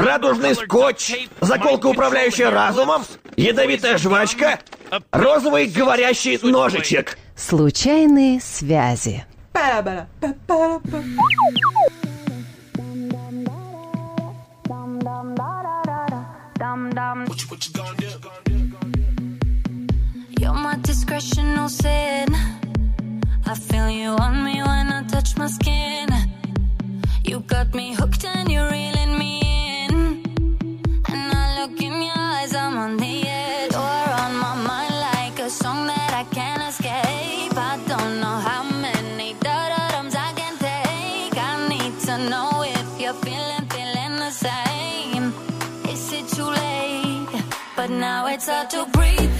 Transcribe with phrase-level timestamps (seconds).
[0.00, 3.04] радужный скотч, заколка, управляющая разумом,
[3.36, 4.60] ядовитая жвачка,
[5.12, 7.18] розовый говорящий ножичек.
[7.36, 9.24] Случайные связи.
[20.40, 22.28] You're my discretion, no sin.
[23.46, 26.08] I feel you on me when I touch my skin.
[27.24, 28.99] You got me hooked and you're reeling
[48.00, 49.39] now it's hard to breathe.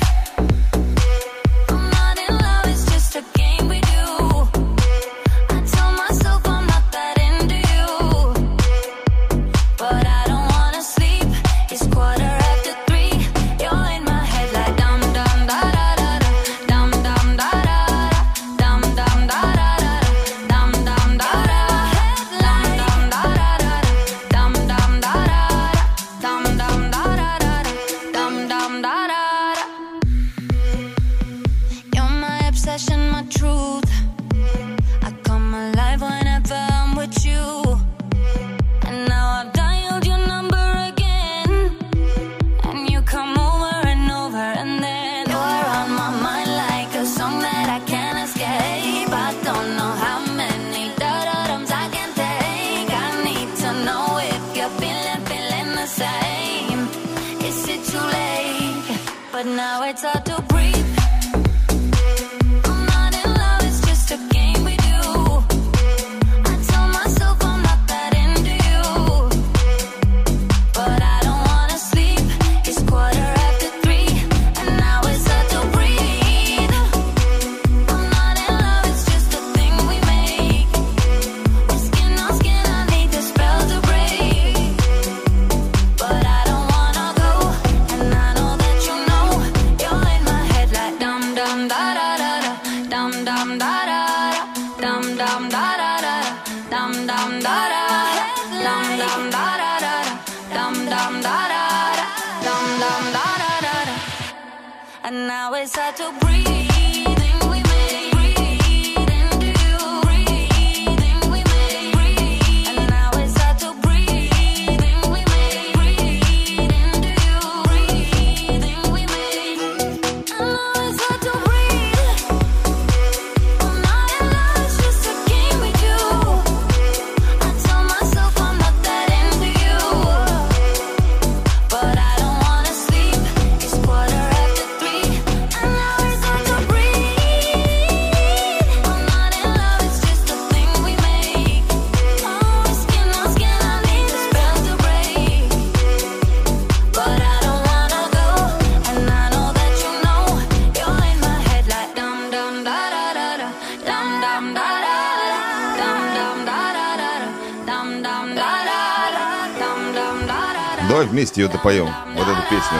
[161.20, 161.86] Вместе ее допоем,
[162.16, 162.78] вот эту песню.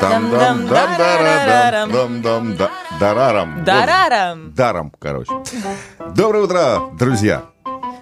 [0.00, 4.52] там дам дам дарам дам дам да дарарам Дарарам.
[4.52, 5.30] даром, короче.
[6.16, 7.44] Доброе утро, друзья.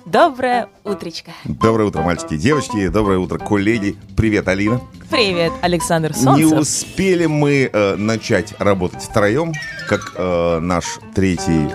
[0.07, 1.33] Доброе утречко.
[1.45, 2.89] Доброе утро, мальчики и девочки.
[2.89, 3.97] Доброе утро, коллеги.
[4.17, 4.81] Привет, Алина.
[5.11, 6.59] Привет, Александр Не Солнцев.
[6.59, 9.53] успели мы э, начать работать втроем,
[9.91, 11.69] как э, наш третий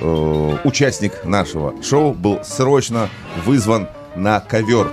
[0.00, 3.10] э, участник нашего шоу был срочно
[3.44, 4.90] вызван на ковер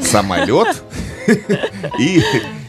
[0.00, 0.82] самолет
[1.98, 2.18] и,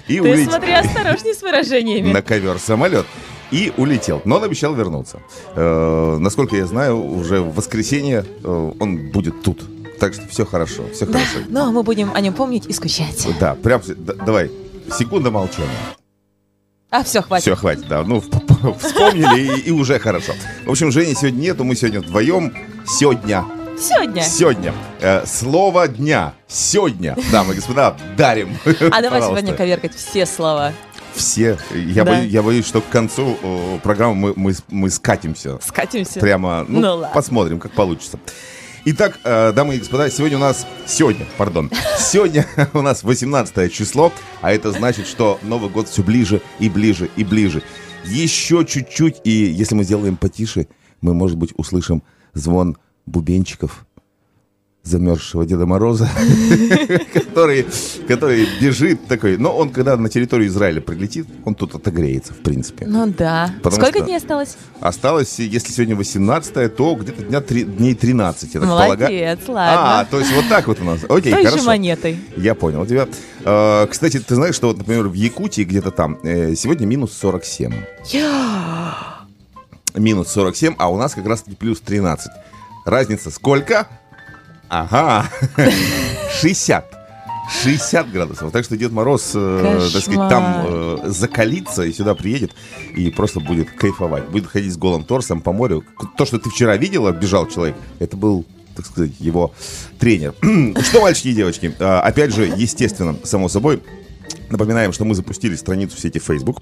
[0.08, 2.12] и Ты улетел смотри осторожней с выражениями.
[2.12, 3.06] на ковер самолет
[3.52, 4.22] и улетел.
[4.26, 5.20] Но он обещал вернуться.
[5.56, 9.64] Э, насколько я знаю, уже в воскресенье э, он будет тут.
[10.00, 11.46] Так что все хорошо, все Да, хорошо.
[11.50, 13.28] но мы будем о нем помнить и скучать.
[13.40, 14.52] Да, прям да- давай.
[14.98, 15.70] Секунда молчания.
[16.92, 17.44] А, все, хватит.
[17.44, 18.04] Все, хватит, да.
[18.04, 20.34] Ну, вспомнили и, и уже хорошо.
[20.66, 22.54] В общем, Жени сегодня нету, мы сегодня вдвоем.
[22.88, 23.44] Сегодня.
[23.78, 24.24] Сегодня.
[24.24, 24.74] Сегодня.
[25.02, 26.34] Э, слово дня.
[26.48, 28.58] Сегодня, дамы и господа, дарим.
[28.92, 30.72] А давай сегодня коверкать все слова.
[31.14, 31.58] Все.
[31.74, 32.12] Я, Да.
[32.12, 35.60] боюсь, я боюсь, что к концу э, программы мы, мы, мы скатимся.
[35.66, 36.20] Скатимся.
[36.20, 37.12] Прямо, ну, Ну ладно.
[37.14, 38.20] посмотрим, как получится.
[38.86, 40.66] Итак, э, дамы и господа, сегодня у нас...
[40.86, 41.72] Сегодня, пардон.
[41.98, 44.12] Сегодня у нас 18 число,
[44.42, 47.64] а это значит, что Новый год все ближе и ближе и ближе.
[48.06, 50.68] Еще чуть-чуть, и если мы сделаем потише,
[51.02, 53.86] мы, может быть, услышим звон бубенчиков.
[54.84, 56.08] замерзшего Деда Мороза,
[57.14, 57.66] который,
[58.08, 59.36] который бежит такой.
[59.38, 62.86] Но он, когда на территорию Израиля прилетит, он тут отогреется, в принципе.
[62.86, 63.52] Ну да.
[63.64, 64.58] Потому Сколько что- дней осталось?
[64.82, 69.40] Осталось, если сегодня 18 то где-то дня три- дней 13, я так Молодец, полагаю.
[69.48, 70.00] ладно.
[70.02, 71.00] А, то есть вот так вот у нас.
[71.10, 71.66] Окей, Той же хорошо.
[71.66, 72.20] монетой.
[72.38, 73.08] Я понял тебя.
[73.44, 77.74] Э, Кстати, ты знаешь, что, вот, например, в Якутии где-то там э, сегодня минус 47.
[79.96, 82.30] Минус 47, а у нас как раз-таки плюс 13.
[82.86, 83.88] Разница сколько?
[84.70, 85.30] Ага,
[86.40, 86.86] 60.
[87.64, 88.52] 60 градусов.
[88.52, 92.56] Так что Дед Мороз, э, так сказать, там э, закалится и сюда приедет
[92.96, 94.28] и просто будет кайфовать.
[94.30, 95.84] Будет ходить с голым торсом по морю.
[96.18, 98.46] То, что ты вчера видела, бежал человек, это был
[98.76, 99.54] так сказать, его
[100.00, 100.34] тренер.
[100.84, 103.82] Что, мальчики и девочки, э, опять же, естественно, само собой,
[104.50, 106.62] Напоминаем, что мы запустили страницу в сети Facebook.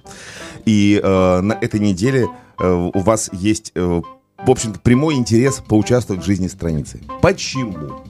[0.66, 2.28] И э, на этой неделе
[2.60, 4.02] э, у вас есть, э,
[4.46, 7.00] в общем-то, прямой интерес поучаствовать в жизни страницы.
[7.22, 8.02] Почему?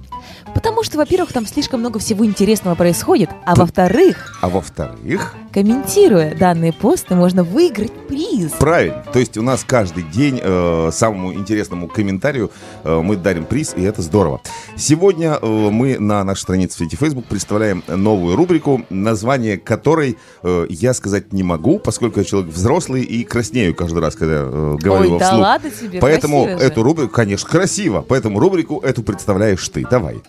[0.54, 6.74] Потому что, во-первых, там слишком много всего интересного происходит, а во-вторых, А во-вторых, комментируя данные
[6.74, 8.52] посты, можно выиграть приз.
[8.54, 9.04] правильно.
[9.14, 12.52] То есть у нас каждый день э, самому интересному комментарию
[12.84, 14.42] э, мы дарим приз, и это здорово.
[14.76, 20.66] Сегодня э, мы на нашей странице в сети Facebook представляем новую рубрику, название которой э,
[20.70, 25.02] я сказать не могу, поскольку я человек взрослый и краснею каждый раз, когда э, говорю
[25.02, 25.42] Ой, его да вслух.
[25.42, 26.66] ладно тебе, Поэтому красиво же.
[26.66, 28.06] эту рубрику, конечно, красиво.
[28.08, 29.86] Поэтому рубрику эту представляешь ты.
[29.90, 30.22] Давай.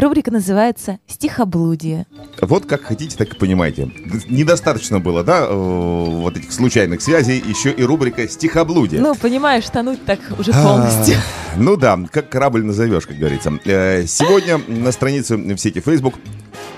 [0.00, 2.06] Рубрика называется «Стихоблудие».
[2.40, 3.90] Вот как хотите, так и понимаете.
[4.28, 9.00] Недостаточно было, да, э, вот этих случайных связей, еще и рубрика «Стихоблудие».
[9.00, 11.16] Ну, понимаешь, тонуть так уже полностью.
[11.16, 13.58] А, Ну да, как корабль назовешь, как говорится.
[13.64, 16.14] Э, Сегодня на странице в сети Facebook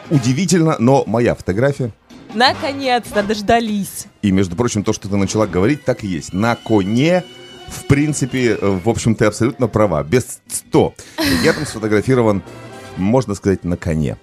[0.09, 1.91] удивительно, но моя фотография.
[2.33, 4.07] Наконец-то дождались.
[4.23, 6.33] И, между прочим, то, что ты начала говорить, так и есть.
[6.33, 7.23] На коне,
[7.69, 10.03] в принципе, э, в общем, ты абсолютно права.
[10.05, 10.95] Без 100.
[11.45, 12.43] Я там сфотографирован,
[13.03, 14.17] можно сказать, на коне.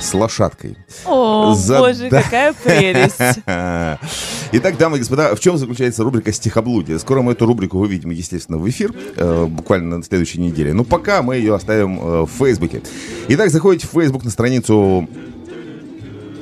[0.00, 0.76] С лошадкой.
[1.06, 2.22] О, За- боже, да.
[2.22, 3.40] какая прелесть.
[4.52, 6.98] Итак, дамы и господа, в чем заключается рубрика «Стихоблудие»?
[6.98, 10.74] Скоро мы эту рубрику выведем, естественно, в эфир, э, буквально на следующей неделе.
[10.74, 12.82] Но пока мы ее оставим э, в Фейсбуке.
[13.28, 15.08] Итак, заходите в Фейсбук на страницу...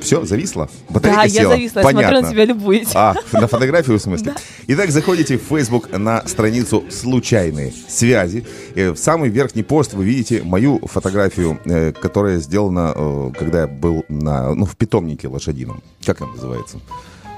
[0.03, 0.69] Все, зависло?
[0.89, 1.53] Батарейка Да, я села?
[1.53, 2.21] зависла, я смотрю Понятно.
[2.21, 2.89] на тебя любуюсь.
[2.93, 4.33] А, на фотографию в смысле?
[4.67, 8.45] Итак, заходите в Facebook на страницу «Случайные связи».
[8.75, 14.03] В самый верхний пост вы видите мою фотографию, э, которая сделана, э, когда я был
[14.09, 15.81] на, ну, в питомнике лошадином.
[16.05, 16.79] Как он называется?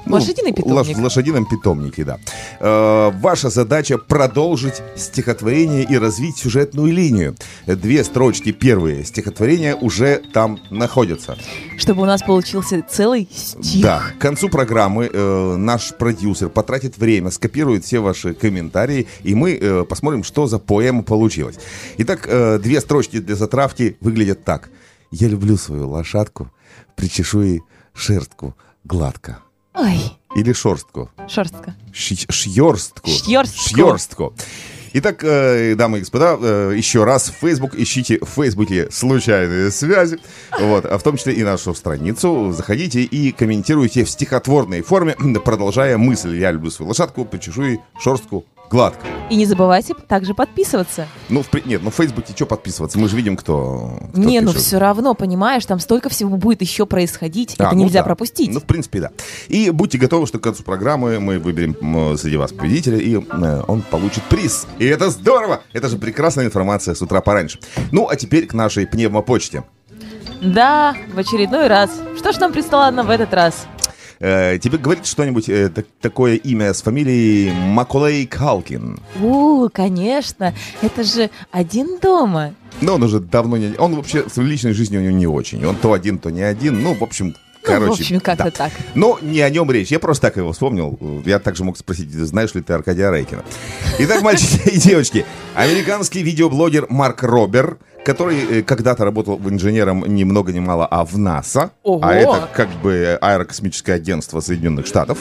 [0.06, 0.98] Ну, Лошадиный питомник?
[0.98, 2.20] в лошадином питомнике, да.
[2.60, 7.36] Э, ваша задача продолжить стихотворение и развить сюжетную линию.
[7.66, 11.38] Две строчки первые стихотворения уже там находятся.
[11.78, 13.82] Чтобы у нас получился целый стих.
[13.82, 19.58] Да, к концу программы э, наш продюсер потратит время, скопирует все ваши комментарии, и мы
[19.60, 21.56] э, посмотрим, что за поэма получилась.
[21.98, 24.70] Итак, э, две строчки для затравки выглядят так.
[25.12, 26.52] «Я люблю свою лошадку,
[26.96, 27.62] причешу ей
[27.94, 29.45] шерстку гладко».
[29.76, 30.00] Ой,
[30.36, 31.10] Или шерстку.
[31.28, 31.76] шерстка.
[31.94, 33.10] Щ- Шьерстку.
[33.10, 33.70] Шьерстку.
[33.76, 34.34] Шьерстку.
[34.98, 40.20] Итак, э, дамы и господа, э, еще раз в Facebook ищите в Фейсбуке случайные связи,
[40.58, 42.54] вот, а в том числе и нашу страницу.
[42.54, 48.46] Заходите и комментируйте в стихотворной форме, продолжая мысль «Я люблю свою лошадку, причешу ей шерстку
[48.70, 49.06] гладко».
[49.30, 51.08] И не забывайте также подписываться.
[51.30, 53.00] Ну, в, нет, ну в Фейсбуке что подписываться?
[53.00, 54.66] Мы же видим, кто, кто не, ну пишет.
[54.66, 57.56] все равно, понимаешь, там столько всего будет еще происходить.
[57.58, 58.06] А, это ну нельзя да.
[58.06, 58.54] пропустить.
[58.54, 59.12] Ну, в принципе, да.
[59.48, 63.82] И будьте готовы, что к концу программы мы выберем среди вас победителя, и э, он
[63.82, 64.68] получит приз.
[64.78, 65.62] И это здорово!
[65.74, 67.60] Это же прекрасная информация с утра пораньше.
[67.92, 69.64] Ну, а теперь к нашей пневмопочте.
[70.42, 71.90] Да, в очередной раз.
[72.18, 73.68] Что ж нам прислала в этот раз?
[74.20, 79.00] Э, тебе говорит что-нибудь э, так- такое имя с фамилией Макулей Калкин?
[79.22, 82.54] У, конечно, это же один дома.
[82.82, 83.76] Но он уже давно не...
[83.78, 85.66] Он вообще в личной жизни у него не очень.
[85.66, 86.82] Он то один, то не один.
[86.82, 87.86] Ну, в общем, короче...
[87.86, 88.52] ну, в общем, как-то да.
[88.52, 88.72] так.
[88.96, 89.92] Но не о нем речь.
[89.92, 90.98] Я просто так его вспомнил.
[91.26, 93.44] Я также мог спросить, знаешь ли ты Аркадия Рейкина.
[94.00, 100.24] Итак, мальчики и девочки, американский видеоблогер Марк Робер, который э, когда-то работал в инженером ни
[100.24, 102.00] много ни мало, а в НАСА, Ого!
[102.04, 105.20] а это как бы аэрокосмическое агентство Соединенных Штатов,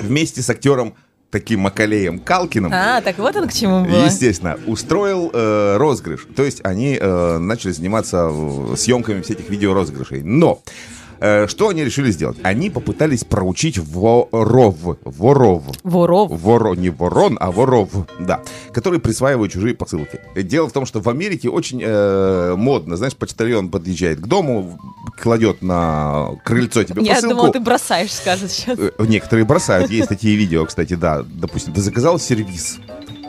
[0.00, 0.94] вместе с актером
[1.30, 4.04] таким Макалеем Калкиным, А, так вот он к чему было.
[4.04, 6.26] Естественно, устроил э, розыгрыш.
[6.36, 10.22] То есть они э, начали заниматься э, съемками всех этих видеорозыгрышей.
[10.22, 10.60] Но
[11.48, 12.38] что они решили сделать?
[12.42, 14.76] Они попытались проучить воров.
[15.04, 15.62] Воров.
[15.82, 16.30] Воров.
[16.30, 20.20] Воро, не ворон, а воров, да, которые присваивают чужие посылки.
[20.34, 24.78] Дело в том, что в Америке очень э, модно, знаешь, почтальон подъезжает к дому,
[25.20, 27.34] кладет на крыльцо тебе Я посылку.
[27.36, 28.78] думала, ты бросаешь, скажет сейчас.
[28.78, 29.90] Э, Некоторые бросают.
[29.90, 31.22] Есть такие видео, кстати, да.
[31.24, 32.78] Допустим, ты заказал сервис.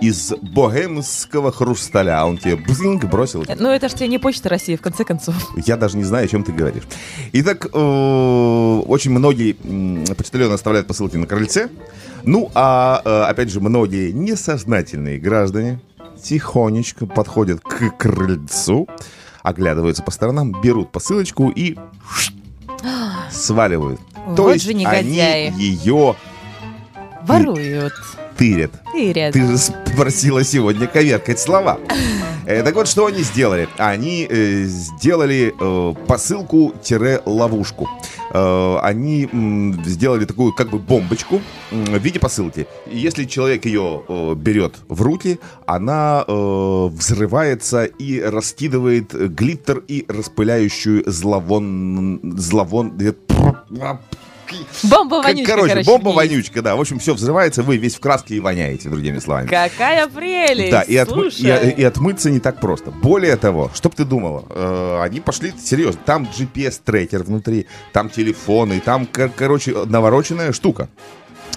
[0.03, 2.19] Из богемского хрусталя.
[2.19, 3.45] А он тебе бзинг бросил.
[3.57, 5.35] Ну, это ж тебе не почта России, в конце концов.
[5.65, 6.83] Я даже не знаю, о чем ты говоришь.
[7.31, 9.53] Итак, э, очень многие
[10.13, 11.69] почтальоны оставляют посылки на крыльце.
[12.23, 15.79] Ну, а э, опять же, многие несознательные граждане
[16.21, 18.89] тихонечко подходят к крыльцу,
[19.41, 21.77] оглядываются по сторонам, берут посылочку и
[23.31, 24.01] сваливают.
[24.35, 25.47] То Вот есть же негодяи.
[25.47, 26.15] они ее
[27.21, 27.93] Воруют.
[28.37, 28.71] Тырят.
[28.93, 29.33] Тырят.
[29.33, 31.79] Ты же спросила сегодня коверкать слова.
[32.45, 33.67] Э, так вот, что они сделали?
[33.77, 37.89] Они э, сделали э, посылку-ловушку.
[38.33, 42.67] Э, они м, сделали такую как бы бомбочку м, в виде посылки.
[42.87, 50.05] Если человек ее э, берет в руки, она э, взрывается и раскидывает э, глиттер и
[50.07, 52.19] распыляющую зловон...
[52.37, 52.93] зловон...
[54.51, 56.15] э, Бомба Как- вонючка, короче, короче, бомба есть.
[56.33, 56.75] вонючка, да.
[56.75, 59.47] В общем, все взрывается, вы весь в краске и воняете, другими словами.
[59.47, 60.71] Какая прелесть!
[60.71, 62.91] Да, и, отмы- и- и отмыться не так просто.
[62.91, 65.99] Более того, что бы ты думала, э, они пошли серьезно.
[66.05, 70.89] Там GPS-трекер внутри, там телефоны, там, кор- короче, навороченная штука.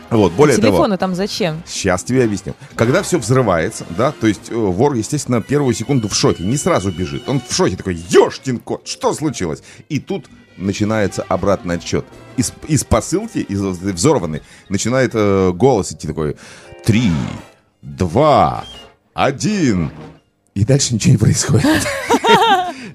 [0.09, 1.63] Вот, более того, Телефоны там зачем?
[1.67, 2.55] сейчас тебе объясню.
[2.77, 6.93] Когда все взрывается, да, то есть э, вор, естественно, первую секунду в шоке, не сразу
[6.93, 7.29] бежит.
[7.29, 9.65] Он в шоке такой, ешкин кот, что случилось?
[9.89, 12.05] И тут начинается обратный отсчет.
[12.37, 16.37] Из, из посылки, из взорванной, начинает э, голос идти такой,
[16.85, 17.11] три,
[17.83, 18.65] два,
[19.15, 19.91] один.
[20.55, 21.67] И дальше ничего не происходит.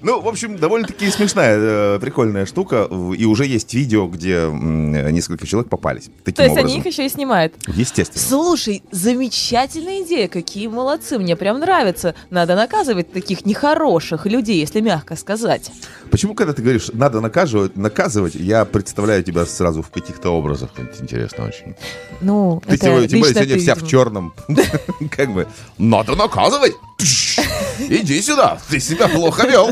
[0.00, 2.88] Ну, в общем, довольно-таки смешная, э, прикольная штука.
[3.16, 6.10] И уже есть видео, где несколько человек попались.
[6.24, 6.70] Таким То есть образом.
[6.70, 7.54] они их еще и снимают.
[7.66, 8.22] Естественно.
[8.22, 12.14] Слушай, замечательная идея, какие молодцы, мне прям нравится.
[12.30, 15.70] Надо наказывать таких нехороших людей, если мягко сказать.
[16.10, 20.70] Почему, когда ты говоришь, надо наказывать, наказывать, я представляю тебя сразу в каких-то образах.
[20.76, 21.74] Это интересно очень.
[22.20, 24.34] Ну, Ты это тем, тем более сегодня ты, вся в черном.
[25.10, 25.46] Как бы,
[25.78, 26.72] надо наказывать.
[27.88, 29.70] Иди сюда, ты себя плохо вел.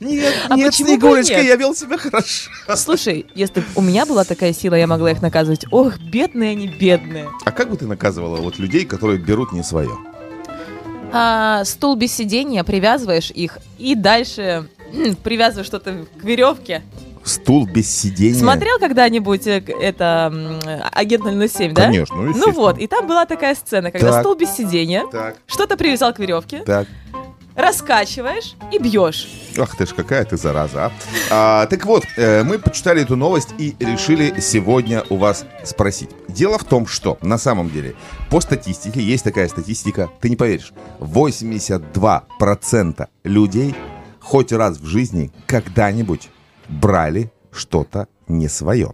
[0.00, 1.46] Нет, А нет, Снегурочка, нет?
[1.46, 2.50] я вел себя хорошо.
[2.76, 5.64] Слушай, если бы у меня была такая сила, я могла их наказывать.
[5.72, 7.28] Ох, бедные они, бедные.
[7.44, 9.90] А как бы ты наказывала вот людей, которые берут не свое?
[11.12, 16.82] А, стул без сидения, привязываешь их и дальше м, привязываешь что-то к веревке.
[17.24, 18.38] Стул без сидения.
[18.38, 21.84] Смотрел когда-нибудь э, это агент 007, да?
[21.86, 24.20] Конечно, ну, Ну вот, и там была такая сцена, когда Так.
[24.20, 26.86] стул без сидения, Так, что-то привязал к веревке, так.
[27.54, 29.28] Раскачиваешь и бьешь.
[29.58, 30.92] Ах ты ж, какая ты зараза, а.
[31.30, 36.10] А, так вот, э, мы почитали эту новость и решили сегодня у вас спросить.
[36.28, 37.94] Дело в том, что на самом деле
[38.30, 43.74] по статистике, есть такая статистика, ты не поверишь, 82% людей
[44.20, 46.30] хоть раз в жизни когда-нибудь
[46.68, 48.92] брали что-то не свое.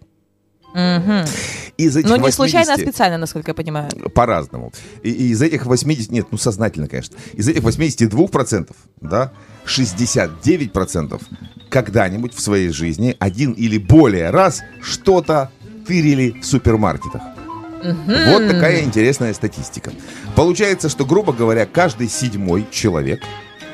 [0.75, 1.25] Мгм.
[1.81, 3.91] Из этих Но не случайно, а 80 специально, насколько я понимаю.
[4.15, 4.73] по-разному.
[5.03, 8.71] И, и из этих 80, нет, ну сознательно, конечно, из этих 82%,
[9.01, 9.33] да,
[9.67, 11.21] 69%
[11.69, 15.51] когда-нибудь в своей жизни один или более раз что-то
[15.87, 17.23] тырили в супермаркетах.
[17.83, 19.91] Вот такая интересная статистика.
[20.37, 23.23] Получается, что, грубо говоря, каждый седьмой человек,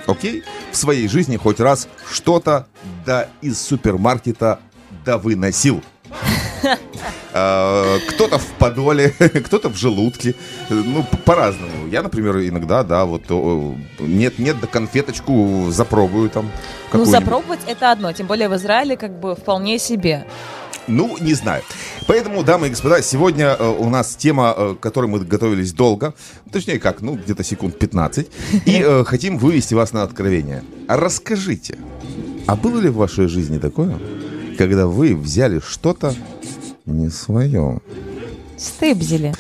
[0.07, 2.69] окей, в своей жизни хоть раз что-то
[3.05, 4.61] да из супермаркета
[5.05, 5.83] да выносил.
[7.33, 10.35] А, Кто-то в подоле, кто-то в желудке.
[10.71, 11.87] Ну, по-разному.
[11.91, 13.25] Я, например, иногда, да, вот
[13.99, 16.51] нет-нет, да конфеточку запробую там.
[16.93, 20.27] Ну, запробовать это одно, тем более в Израиле как бы вполне себе.
[20.89, 21.63] Ну, не знаю.
[22.07, 26.15] Поэтому, дамы и господа, сегодня э, у нас тема, э, к которой мы готовились долго,
[26.53, 28.29] точнее как, ну, где-то секунд 15,
[28.65, 30.63] и э, хотим вывести вас на откровение.
[30.87, 31.77] А расскажите,
[32.47, 33.99] а было ли в вашей жизни такое,
[34.57, 36.15] когда вы взяли что-то
[36.85, 37.81] не свое?
[38.57, 39.35] Стыбзили.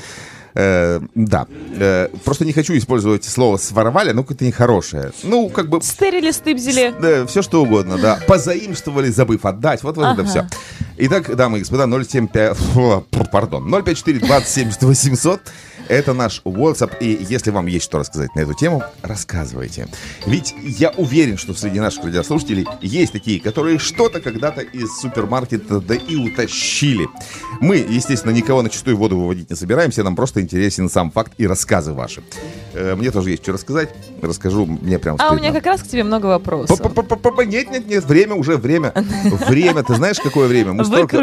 [0.58, 1.46] Э, да.
[1.78, 5.12] Э, просто не хочу использовать слово «своровали», но это нехорошее.
[5.22, 5.82] Ну, как бы...
[5.82, 6.94] Стырили, стыбзили.
[6.98, 8.18] Да, все что угодно, да.
[8.26, 9.82] Позаимствовали, забыв отдать.
[9.82, 10.24] Вот, вот это Ага.
[10.24, 10.48] все.
[10.96, 12.56] Итак, дамы и господа, 075...
[12.56, 13.70] фу, Пардон.
[13.70, 15.40] 054 270 800
[15.88, 16.98] это наш WhatsApp.
[17.00, 19.88] И если вам есть что рассказать на эту тему, рассказывайте.
[20.26, 25.94] Ведь я уверен, что среди наших радиослушателей есть такие, которые что-то когда-то из супермаркета да
[25.94, 27.08] и утащили.
[27.60, 30.02] Мы, естественно, никого на чистую воду выводить не собираемся.
[30.02, 32.22] Нам просто интересен сам факт и рассказы ваши.
[32.74, 33.90] Э, Мне тоже есть что рассказать.
[34.22, 36.78] Расскажу, мне прям А у меня как раз к тебе много вопросов.
[37.46, 38.92] Нет, нет, нет, время уже время.
[39.46, 40.72] Время, ты знаешь, какое время?
[40.72, 41.16] Мы столько,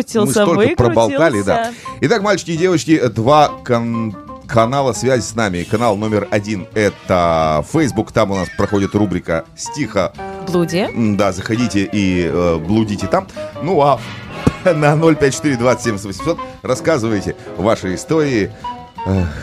[0.76, 1.72] проболтали, да.
[2.02, 4.16] Итак, мальчики и девочки, два кан-
[4.54, 5.64] канала связи с нами.
[5.64, 10.14] Канал номер один это Facebook, там у нас проходит рубрика «Стиха».
[10.48, 10.88] Блуди.
[11.18, 13.28] Да, заходите и э, блудите там.
[13.64, 14.00] Ну а
[14.64, 18.52] на 054 27 800 рассказывайте ваши истории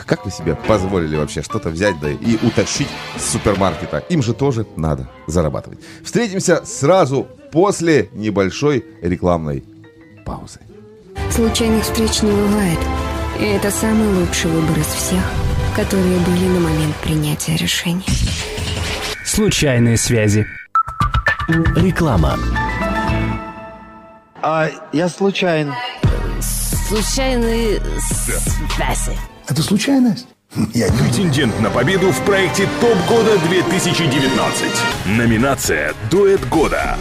[0.06, 2.88] как вы себе позволили вообще что-то взять да и утащить
[3.18, 3.98] с супермаркета?
[4.08, 5.80] Им же тоже надо зарабатывать.
[6.02, 9.64] Встретимся сразу после небольшой рекламной
[10.24, 10.60] паузы.
[11.30, 12.78] Случайных встреч не бывает.
[13.40, 15.22] И это самый лучший выбор из всех,
[15.74, 18.04] которые были на момент принятия решения.
[19.24, 20.46] Случайные связи.
[21.48, 22.38] Реклама.
[24.42, 25.74] А я случайно.
[26.88, 29.16] Случайные связи.
[29.48, 30.28] Это случайность?
[30.74, 34.64] Я не Претендент на победу в проекте ТОП года 2019.
[35.16, 36.98] Номинация «Дуэт года».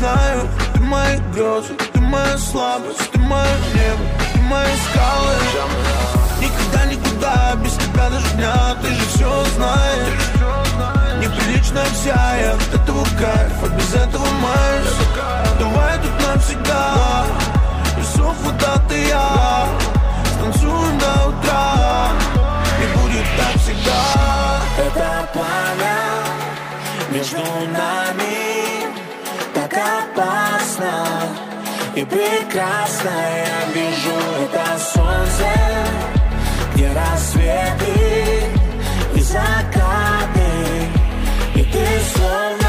[0.00, 5.34] Знаю Ты мои грезы, ты моя слабость Ты мое небо, ты мои скалы.
[6.40, 10.24] Никогда никуда без тебя даже дня Ты же все знаешь.
[11.20, 14.88] Неприлично вся я от этого кайф без этого майс
[15.58, 17.26] Давай тут навсегда.
[17.98, 19.68] Весов вода ты я.
[20.34, 22.12] Станцуем до утра.
[22.82, 24.00] И будет так всегда.
[24.78, 26.00] Это пламя
[27.12, 28.19] между нами
[30.20, 31.04] опасно
[31.94, 33.10] и прекрасно.
[33.10, 35.48] Я вижу это солнце,
[36.74, 38.44] где рассветы
[39.14, 40.50] и закаты.
[41.54, 42.59] И ты словно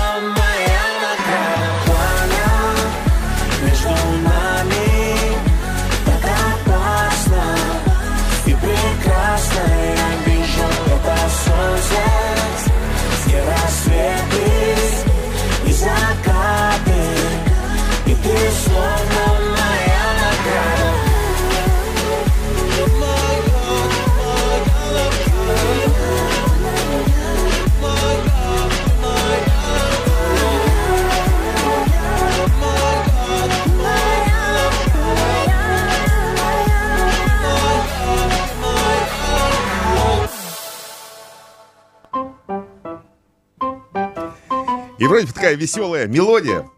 [45.01, 46.69] И вроде бы такая веселая мелодия.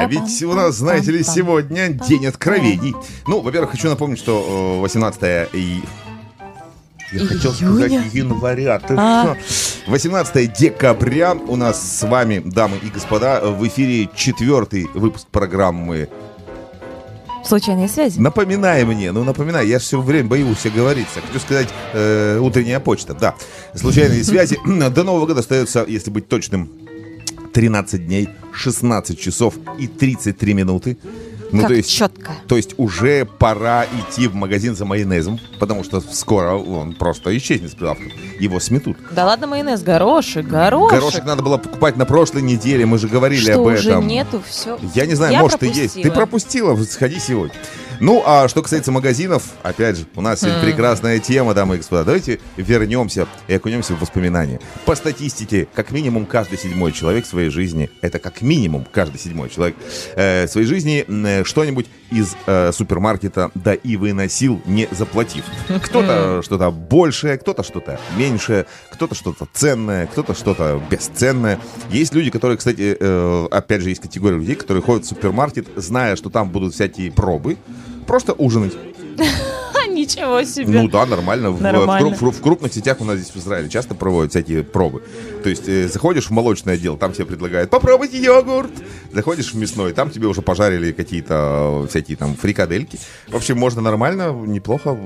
[0.00, 2.94] А ведь у нас, знаете ли, сегодня день откровений.
[3.26, 5.82] Ну, во-первых, хочу напомнить, что э, 18 и...
[7.12, 8.78] Я хотел сказать января.
[8.78, 9.34] Ты А.
[9.34, 9.90] что?
[9.90, 16.08] 18 декабря у нас с вами, дамы и господа, в эфире четвертый выпуск программы
[17.44, 18.20] Случайные связи.
[18.20, 21.20] Напоминай мне, ну напоминай, я все время боюсь оговориться.
[21.26, 23.34] Хочу сказать, э, утренняя почта, да.
[23.74, 24.58] Случайные связи.
[24.64, 26.70] До Нового года остается, если быть точным,
[27.52, 30.98] 13 дней, 16 часов и 33 минуты.
[31.52, 32.30] Ну, как то есть, четко.
[32.46, 37.72] то есть уже пора идти в магазин за майонезом, потому что скоро он просто исчезнет
[37.72, 38.04] с прилавка.
[38.38, 38.96] Его сметут.
[39.10, 41.00] Да ладно майонез, горошек, горошек.
[41.00, 44.06] Горошек надо было покупать на прошлой неделе, мы же говорили Что об уже этом.
[44.06, 44.78] нету, все.
[44.94, 45.94] Я не знаю, Я может и есть.
[46.00, 46.68] Ты пропустила.
[46.68, 47.54] пропустила, сходи сегодня.
[48.00, 52.04] Ну, а что касается магазинов, опять же, у нас сегодня прекрасная тема, дамы и господа.
[52.04, 54.58] Давайте вернемся и окунемся в воспоминания.
[54.86, 59.50] По статистике, как минимум каждый седьмой человек в своей жизни, это как минимум каждый седьмой
[59.50, 59.76] человек
[60.16, 65.44] э, в своей жизни э, что-нибудь из э, супермаркета да и выносил, не заплатив.
[65.84, 71.60] Кто-то что-то большее, кто-то что-то меньшее, кто-то что-то ценное, кто-то что-то бесценное.
[71.90, 76.16] Есть люди, которые, кстати, э, опять же, есть категория людей, которые ходят в супермаркет, зная,
[76.16, 77.58] что там будут всякие пробы,
[78.10, 78.72] просто ужинать.
[79.88, 80.82] Ничего себе.
[80.82, 81.52] Ну да, нормально.
[81.52, 85.04] В- крупных сетях у нас здесь в Израиле часто проводят всякие пробы.
[85.44, 88.72] То есть э, заходишь в молочное отдел, там тебе предлагают попробуйте йогурт.
[89.12, 92.98] Заходишь в мясной, там тебе уже пожарили какие-то э, всякие там фрикадельки.
[93.28, 94.98] В общем, можно нормально, неплохо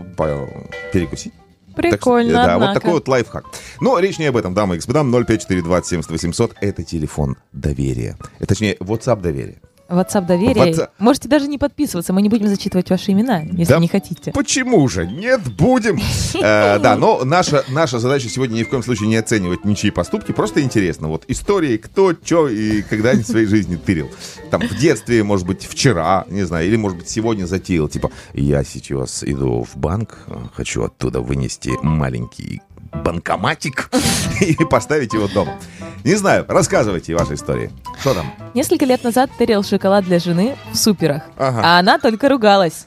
[0.90, 1.34] перекусить.
[1.76, 2.80] Так что, Прикольно, да, вот однако.
[2.80, 3.44] такой вот лайфхак.
[3.82, 5.00] Но речь не об этом, дамы и господа.
[5.00, 8.16] 054270800 это телефон доверия.
[8.38, 9.60] Э, Точнее, WhatsApp доверия.
[9.88, 10.72] WhatsApp доверие.
[10.72, 10.88] WhatsApp.
[10.98, 14.32] Можете даже не подписываться, мы не будем зачитывать ваши имена, если Да не хотите.
[14.32, 15.06] Почему же?
[15.06, 15.98] Нет, будем.
[16.34, 20.32] Э, Да, но наша, наша задача сегодня ни в коем случае не оценивать ничьи поступки.
[20.32, 21.08] Просто интересно.
[21.08, 24.10] Вот истории, кто, что и когда в своей жизни тырил.
[24.50, 27.88] Там в детстве, может быть, вчера, не знаю, или, может быть, сегодня затеял.
[27.88, 32.62] Типа, я сейчас иду в банк, э, хочу оттуда вынести маленький
[33.02, 33.90] банкоматик
[34.40, 35.58] и поставить его дома.
[36.04, 37.70] Не знаю, рассказывайте ваши истории.
[38.00, 38.32] Что там?
[38.54, 41.60] Несколько лет назад тырил шоколад для жены в суперах, Ага.
[41.64, 42.86] а она только ругалась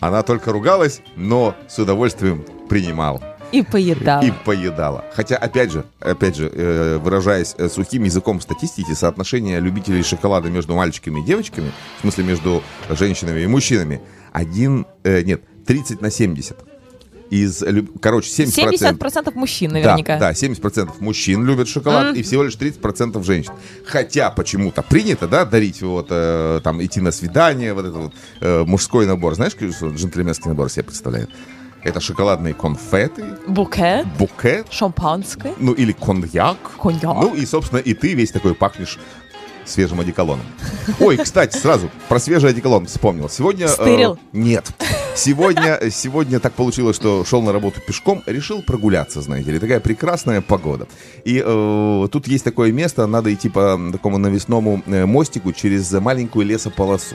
[0.00, 3.20] Она только ругалась, но с удовольствием принимала.
[3.52, 4.20] и поедала.
[4.22, 5.04] И поедала.
[5.14, 10.74] Хотя, опять же, опять же, э, выражаясь э, сухим языком статистики, соотношение любителей шоколада между
[10.74, 14.00] мальчиками и девочками, в смысле между женщинами и мужчинами,
[14.32, 16.56] один, э, нет, 30 на 70.
[17.30, 17.64] Из,
[18.00, 18.98] короче, 70%.
[18.98, 20.18] 70% мужчин наверняка.
[20.18, 22.16] Да, да, 70% мужчин любят шоколад Мгм.
[22.20, 23.52] и всего лишь 30% женщин.
[23.86, 28.64] Хотя почему-то принято, да, дарить вот, э, там, идти на свидание, вот этот вот э,
[28.66, 29.34] мужской набор.
[29.34, 31.30] Знаешь, джентльменский набор себе представляет?
[31.82, 36.56] Это шоколадные конфеты, Букет, букет, шампанское, ну или коньяк.
[36.82, 37.02] коньяк.
[37.20, 38.98] Ну и, собственно, и ты весь такой пахнешь
[39.64, 40.46] свежим одеколоном.
[41.00, 43.28] Ой, кстати, сразу про свежий одеколон вспомнил.
[43.28, 43.66] Сегодня...
[43.66, 44.18] э, Стырил?
[44.32, 44.70] нет.
[45.16, 49.58] Сегодня, сегодня так получилось, что шел на работу пешком, решил прогуляться, знаете ли.
[49.58, 50.88] Такая прекрасная погода.
[51.24, 56.46] И э, тут есть такое место, надо идти по такому навесному э, мостику через маленькую
[56.46, 57.14] лесополосу.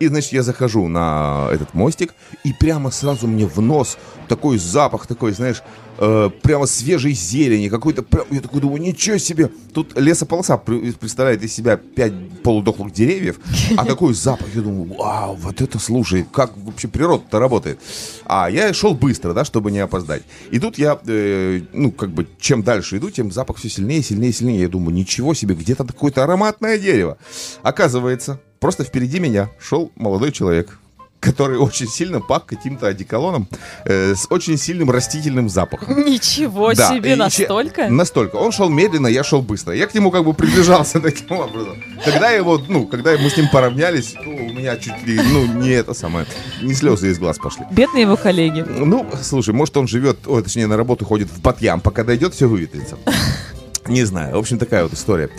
[0.00, 5.06] И, значит, я захожу на этот мостик, и прямо сразу мне в нос такой запах,
[5.06, 5.62] такой, знаешь,
[6.00, 11.42] э, прямо свежей зелени, какой-то прям, я такой думаю, ничего себе, тут лесополоса пр- представляет
[11.44, 13.38] из себя пять полудохлых деревьев,
[13.76, 17.78] а такой запах, я думаю, вау, вот это, слушай, как вообще природа-то работает.
[18.24, 20.22] А я шел быстро, да, чтобы не опоздать.
[20.50, 24.32] И тут я, э, ну, как бы, чем дальше иду, тем запах все сильнее, сильнее,
[24.32, 24.62] сильнее.
[24.62, 27.18] Я думаю, ничего себе, где-то какое-то ароматное дерево.
[27.62, 30.79] Оказывается, просто впереди меня шел молодой человек,
[31.20, 33.46] который очень сильно пах каким-то одеколоном
[33.84, 36.04] э, с очень сильным растительным запахом.
[36.04, 37.88] Ничего Да, себе, и настолько?
[37.88, 38.36] Настолько.
[38.36, 39.74] Он шел медленно, я шел быстро.
[39.74, 41.82] Я к нему как бы приближался таким образом.
[42.04, 45.70] Когда его, ну, когда мы с ним поравнялись, ну, у меня чуть ли, ну, не
[45.70, 46.26] это самое,
[46.62, 47.64] не слезы из глаз пошли.
[47.70, 48.64] Бедные его коллеги.
[48.66, 52.48] Ну, слушай, может он живет, ой, точнее, на работу ходит в Батьям, пока дойдет, все
[52.48, 52.96] выветрится.
[53.86, 54.36] Не знаю.
[54.36, 55.30] В общем, такая вот история.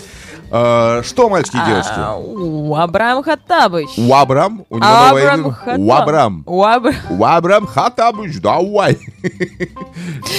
[0.54, 1.94] А, что, мальчики и девочки?
[1.96, 3.90] А, у, Абрам Хаттабыч.
[3.98, 5.52] Уабрам, у него новое Абрам имя.
[5.54, 5.80] Хаттаб.
[5.80, 6.44] Уабрам.
[6.46, 9.00] Уабр- Уабрам Хатабыч, давай.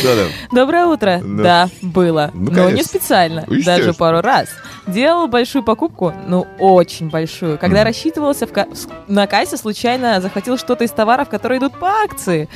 [0.03, 0.25] Да-да.
[0.53, 1.21] Доброе утро.
[1.25, 1.43] Да.
[1.43, 2.31] Да, было.
[2.35, 3.41] Ну, но не специально.
[3.49, 3.77] Естественно.
[3.79, 4.49] Даже пару раз.
[4.87, 7.57] Делал большую покупку, ну, очень большую.
[7.59, 8.67] Когда рассчитывался в ка-
[9.09, 12.49] на кассе, случайно захватил что-то из товаров, которые идут по акции.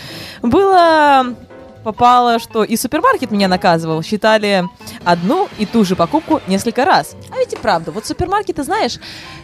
[0.42, 1.26] Было...
[1.86, 4.02] Попало, что и супермаркет меня наказывал.
[4.02, 4.64] Считали
[5.04, 7.14] одну и ту же покупку несколько раз.
[7.30, 8.98] А ведь и правда, вот супермаркеты, знаешь,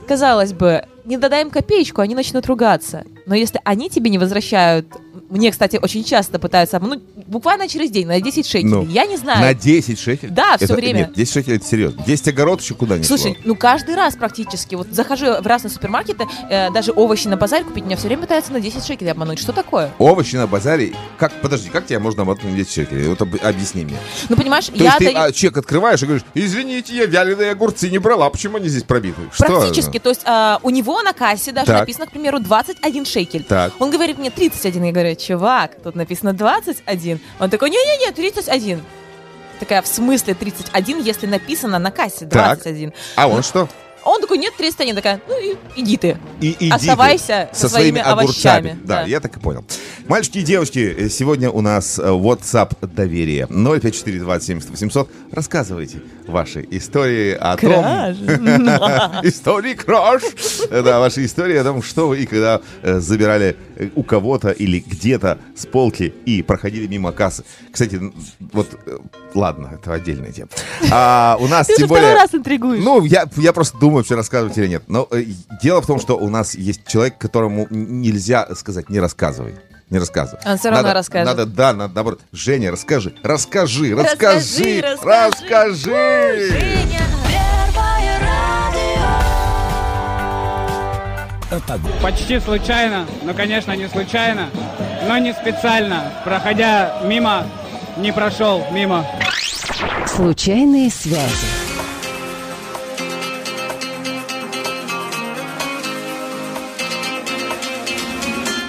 [0.08, 3.04] казалось бы, не додай им копеечку, они начнут ругаться.
[3.26, 4.88] Но если они тебе не возвращают...
[5.32, 8.70] Мне, кстати, очень часто пытаются обмануть, буквально через день, на 10 шекелей.
[8.70, 9.40] Ну, Я не знаю.
[9.40, 10.30] На 10 шекелей?
[10.30, 10.98] Да, всё Это- время.
[11.00, 12.02] Нет, 10 шекелей это серьезно.
[12.06, 14.74] 10 огород еще куда не Слушай, ну каждый раз практически.
[14.74, 18.52] Вот захожу в разные супермаркеты, э, даже овощи на базаре купить, меня все время пытаются
[18.52, 19.38] на 10 шекелей обмануть.
[19.38, 19.90] Что такое?
[19.98, 20.92] Овощи на базаре.
[21.16, 23.08] Как, подожди, как тебя можно обмануть на 10 шекелей?
[23.08, 23.96] Вот об- объясни мне.
[24.28, 27.88] Ну, понимаешь, То я есть ты а, чек открываешь и говоришь, извините, я вяленые огурцы
[27.88, 29.22] не брала, почему они здесь пробиты?
[29.32, 29.46] Что?
[29.46, 29.98] Практически.
[29.98, 31.80] То есть а, у него на кассе даже Так.
[31.80, 33.44] написано, к примеру, 21 шекель.
[33.44, 33.72] Так.
[33.78, 34.84] Он говорит мне 31.
[34.84, 37.20] Я говорю, чувак, тут написано 21.
[37.40, 38.82] Он такой, не-не-не, 31.
[39.60, 42.58] Такая, в смысле 31, если написано на кассе Так.
[42.58, 42.92] 21?
[43.16, 43.68] А он что?
[44.04, 44.96] Он такой, нет, 300 нет.
[44.96, 46.18] Такая, ну и иди ты.
[46.40, 48.70] И иди ты Оставайся со со своими огурцами.
[48.70, 48.78] овощами.
[48.84, 49.64] Да, я так и понял.
[50.08, 55.08] Мальчики и девочки, э, сегодня у нас э, WhatsApp доверие 0542700.
[55.32, 58.16] Рассказывайте ваши истории о Краж.
[58.16, 58.26] том...
[59.22, 60.22] Истории краш.
[60.70, 63.56] Да, ваши истории о том, что вы и когда э, забирали
[63.94, 67.44] у кого-то или где-то с полки и проходили мимо кассы.
[67.70, 68.00] Кстати,
[68.52, 68.68] вот,
[69.34, 70.48] ладно, это отдельная тема.
[70.90, 72.14] А у нас Ты тем более...
[72.14, 72.82] раз интригуешь.
[72.82, 74.84] Ну, я, я просто думаю, вообще рассказывать или нет.
[74.88, 75.24] Но э,
[75.62, 79.54] дело в том, что у нас есть человек, которому нельзя сказать «не рассказывай».
[79.90, 80.40] Не рассказывай.
[80.46, 81.26] Он всё равно Надо- расскажет.
[81.26, 82.20] Надо, да, надо, наоборот.
[82.32, 86.72] Женя, расскажи, расскажи, Расскажи, расскажи, расскажи.
[92.02, 94.48] Почти случайно, но, конечно, не случайно,
[95.06, 96.10] но не специально.
[96.24, 97.46] Проходя мимо,
[97.98, 99.06] не прошел мимо.
[100.06, 101.61] Случайные связи.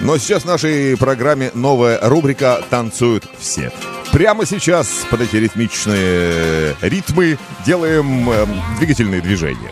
[0.04, 3.72] Но сейчас в нашей программе новая рубрика «Танцуют все».
[4.12, 9.72] Прямо сейчас под эти ритмичные ритмы делаем эм, двигательные движения.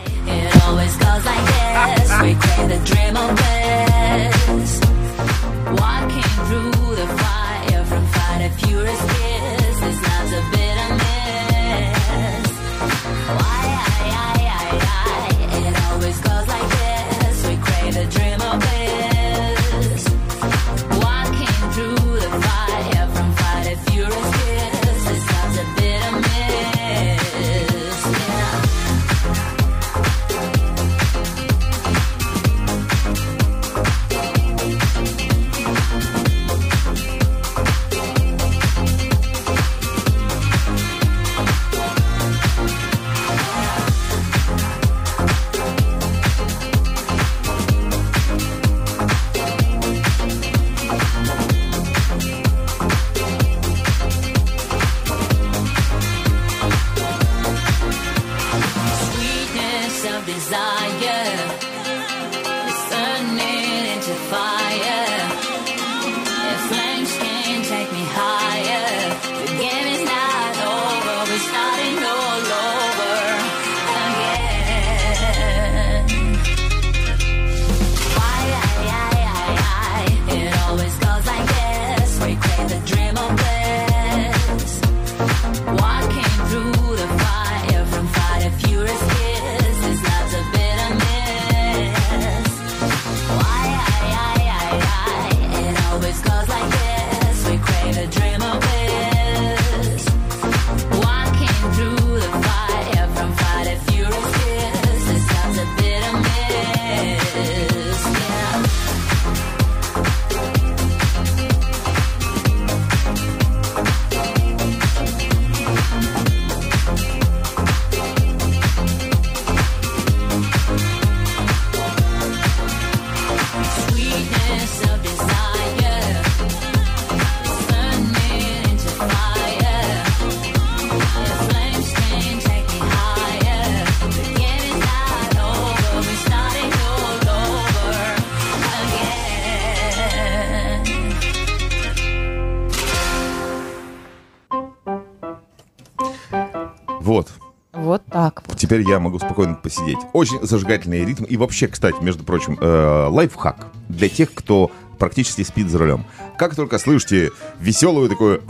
[148.62, 149.98] Теперь я могу спокойно посидеть.
[150.12, 151.24] Очень зажигательный ритм.
[151.24, 154.70] И вообще, кстати, между прочим, э, лайфхак для тех, кто
[155.00, 156.04] практически спит за рулем.
[156.38, 158.40] Как только слышите веселую такую,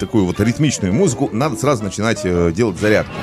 [0.00, 3.14] такую вот ритмичную музыку, надо сразу начинать э, делать зарядку.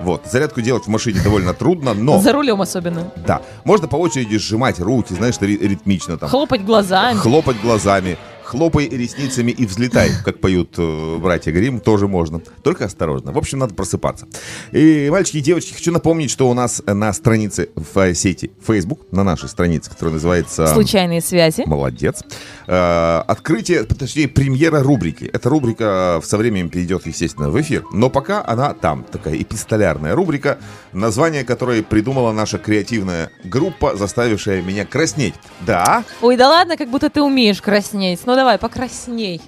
[0.00, 0.26] Вот.
[0.30, 2.20] Зарядку делать в машине довольно трудно, но...
[2.20, 3.10] За рулем особенно.
[3.16, 3.42] Да.
[3.64, 6.28] Можно по очереди сжимать руки, знаешь, ри- ритмично там.
[6.28, 7.18] Хлопать глазами.
[7.18, 12.40] Хлопать глазами, хлопай ресницами и взлетай, как поют э, братья Грим, тоже можно.
[12.62, 13.32] Только осторожно.
[13.32, 14.28] В общем, надо просыпаться.
[14.70, 19.00] И, мальчики и девочки, хочу напомнить, что у нас на странице в э, сети Facebook,
[19.10, 20.68] на нашей странице, которая называется...
[20.68, 21.64] Случайные связи.
[21.66, 22.22] Молодец.
[22.68, 25.28] Э, Открытие, точнее, премьера рубрики.
[25.32, 27.84] Эта рубрика со временем перейдет, естественно, в эфир.
[27.92, 30.58] Но пока она там, такая эпистолярная рубрика,
[30.92, 35.34] название которой придумала наша креативная группа, заставившая меня краснеть.
[35.66, 38.20] Да, Ой, да ладно, как будто ты умеешь краснеть.
[38.24, 39.40] Ну давай, покрасней.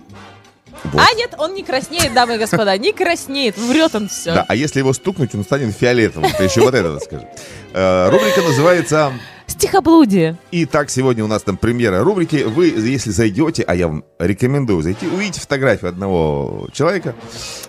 [0.85, 1.01] Вот.
[1.01, 4.35] А нет, он не краснеет, дамы и господа, не краснеет, врет он все.
[4.35, 6.31] Да, а если его стукнуть, он станет фиолетовым.
[6.37, 7.27] Ты еще вот это скажи.
[7.73, 9.13] Э, Рубрика называется
[9.49, 10.37] Стихоблудие.
[10.53, 12.45] Итак, сегодня у нас там премьера рубрики.
[12.45, 17.15] Вы, если зайдете, а я вам рекомендую зайти, увидите фотографию одного человека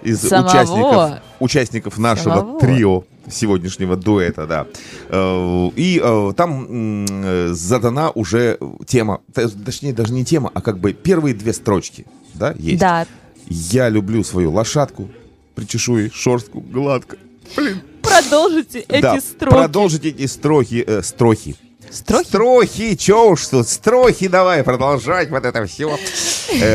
[0.03, 0.49] из Самого.
[0.49, 2.59] участников, участников нашего Самого.
[2.59, 3.03] трио.
[3.31, 4.67] Сегодняшнего дуэта, да.
[5.09, 10.93] Э, И э, там э, задана уже тема, точнее даже не тема, а как бы
[10.93, 12.79] первые две строчки, да, есть.
[12.79, 13.05] Да.
[13.47, 15.09] Я люблю свою лошадку,
[15.55, 17.17] причешу ей шерстку гладко.
[17.55, 17.81] Блин.
[18.01, 19.55] Продолжите эти да, строки.
[19.55, 21.55] продолжите эти строхи, э, строхи.
[21.91, 22.25] Строхи?
[22.27, 25.97] Строхи, чё уж тут, строхи давай, продолжать вот это все.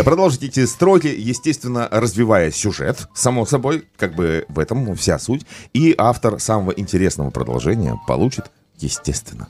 [0.04, 5.46] продолжите эти строки, естественно, развивая сюжет, само собой, как бы в этом вся суть.
[5.72, 9.48] И автор самого интересного продолжения получит, естественно,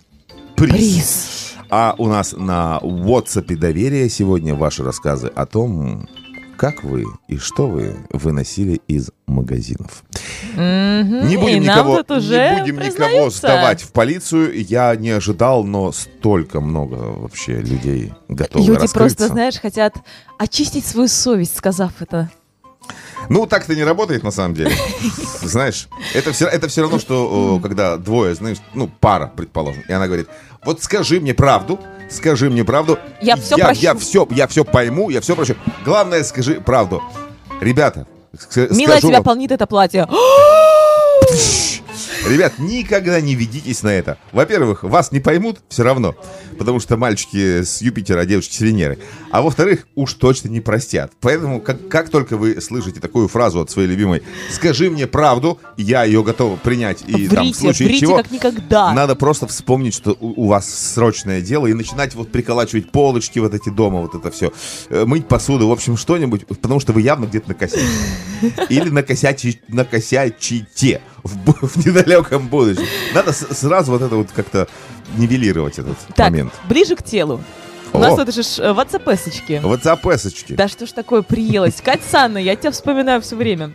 [0.56, 0.72] приз.
[0.72, 1.54] Приз.
[1.70, 6.08] А у нас на WhatsApp доверия сегодня ваши рассказы о том,
[6.56, 10.04] как вы и что вы выносили из магазинов.
[10.52, 11.26] Мгм.
[11.28, 14.64] Не будем, И никого, не будем никого сдавать в полицию.
[14.64, 19.16] Я не ожидал, но столько много вообще людей готовы Люди раскрыться.
[19.16, 19.94] просто, знаешь, хотят
[20.38, 22.30] очистить свою совесть, сказав это.
[23.28, 24.72] Ну, так-то не работает на самом деле.
[25.42, 30.06] Знаешь, это все, это все равно, что когда двое, знаешь, ну, пара, предположим, и она
[30.06, 30.28] говорит,
[30.64, 31.78] вот скажи мне правду,
[32.10, 32.98] скажи мне правду.
[33.20, 33.80] Я всё я, прощу».
[33.82, 35.56] я все, я все пойму, я все прощу.
[35.84, 37.02] Главное, скажи правду.
[37.60, 38.06] Ребята,
[38.56, 40.08] Милая, скажу тебя вам, полнит это платье.
[42.28, 44.16] Ребят, никогда не ведитесь на это.
[44.32, 46.16] Во-первых, вас не поймут все равно,
[46.58, 48.98] потому что мальчики с Юпитера, а девочки с Венеры.
[49.30, 51.12] А во-вторых, уж точно не простят.
[51.20, 56.04] Поэтому, как, как только вы слышите такую фразу от своей любимой, скажи мне правду, я
[56.04, 57.04] ее готова принять.
[57.06, 58.94] И там, в Врите, случае врите чего, как никогда.
[58.94, 63.52] надо просто вспомнить, что у, у вас срочное дело, и начинать вот приколачивать полочки вот
[63.52, 64.50] эти дома, вот это все.
[64.88, 67.86] Мыть посуду, в общем, что-нибудь, потому что вы явно где-то накосячите.
[68.70, 72.84] Или накосячи- накосячите в, в недалеком будущем.
[73.14, 74.68] Надо сразу вот это вот как-то
[75.16, 76.52] нивелировать этот Так, момент.
[76.68, 77.40] ближе к телу.
[77.92, 78.00] У О.
[78.00, 79.60] нас тут же э, ватсапесочки.
[79.64, 80.54] WhatsApp-эсочки.
[80.54, 81.74] Да что ж такое приелось?
[81.84, 83.72] Кать Санна, я тебя вспоминаю все время.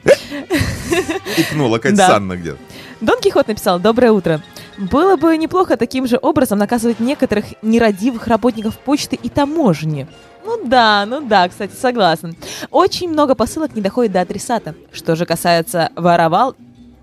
[1.37, 2.07] Икнула Катя Да.
[2.07, 2.57] Санна где-то.
[3.01, 4.41] Дон Кихот написал «Доброе утро».
[4.77, 10.05] Было бы неплохо таким же образом наказывать некоторых нерадивых работников почты и таможни.
[10.45, 12.35] Ну да, ну да, кстати, согласен.
[12.71, 14.75] Очень много посылок не доходит до адресата.
[14.91, 16.55] Что же касается воровал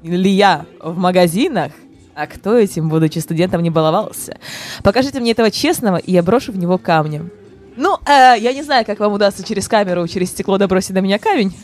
[0.06, 1.72] ли я в магазинах,
[2.14, 4.38] а кто этим, будучи студентом, не баловался?
[4.82, 7.30] Покажите мне этого честного, и я брошу в него камнем.
[7.76, 11.18] Ну, э, я не знаю, как вам удастся через камеру, через стекло добросить до меня
[11.18, 11.54] камень.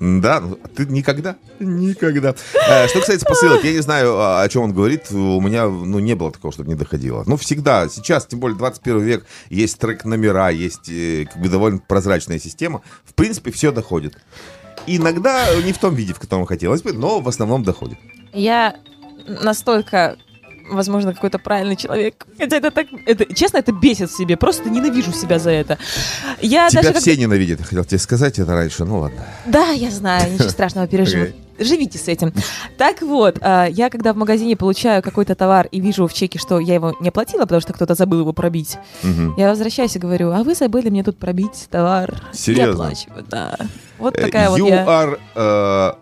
[0.00, 1.36] Да, ну, ты никогда?
[1.60, 2.34] Никогда.
[2.68, 5.12] Э, Что касается посылок, я не знаю, а, о чем он говорит.
[5.12, 7.22] У меня ну, не было такого, чтобы не доходило.
[7.26, 12.40] Ну, всегда, сейчас, тем более 21 век, есть трек-номера, есть э, как бы довольно прозрачная
[12.40, 12.82] система.
[13.04, 14.16] В принципе, все доходит.
[14.86, 17.98] Иногда не в том виде, в котором хотелось бы, но в основном доходит.
[18.32, 18.76] Я
[19.26, 20.16] настолько,
[20.70, 22.26] возможно, какой-то правильный человек.
[22.38, 22.86] Хотя это так...
[23.06, 24.36] Это, честно, это бесит в себе.
[24.36, 25.78] Просто ненавижу себя за это.
[26.40, 27.60] Я Тебя даже как- все ненавидят.
[27.60, 29.24] Я хотел тебе сказать это раньше, ну ладно.
[29.46, 31.24] Да, я знаю, ничего страшного, переживу.
[31.24, 31.41] Окей.
[31.58, 32.32] Живите с этим.
[32.78, 36.58] Так вот, а, я когда в магазине получаю какой-то товар и вижу в чеке, что
[36.58, 39.34] я его не оплатила, потому что кто-то забыл его пробить, Мгм.
[39.36, 42.14] я возвращаюсь и говорю, а вы забыли мне тут пробить товар.
[42.32, 42.72] Я Серьезно?
[42.86, 43.56] оплачиваю, да.
[43.98, 44.84] Вот Э, такая вот you я.
[44.84, 45.92] are э,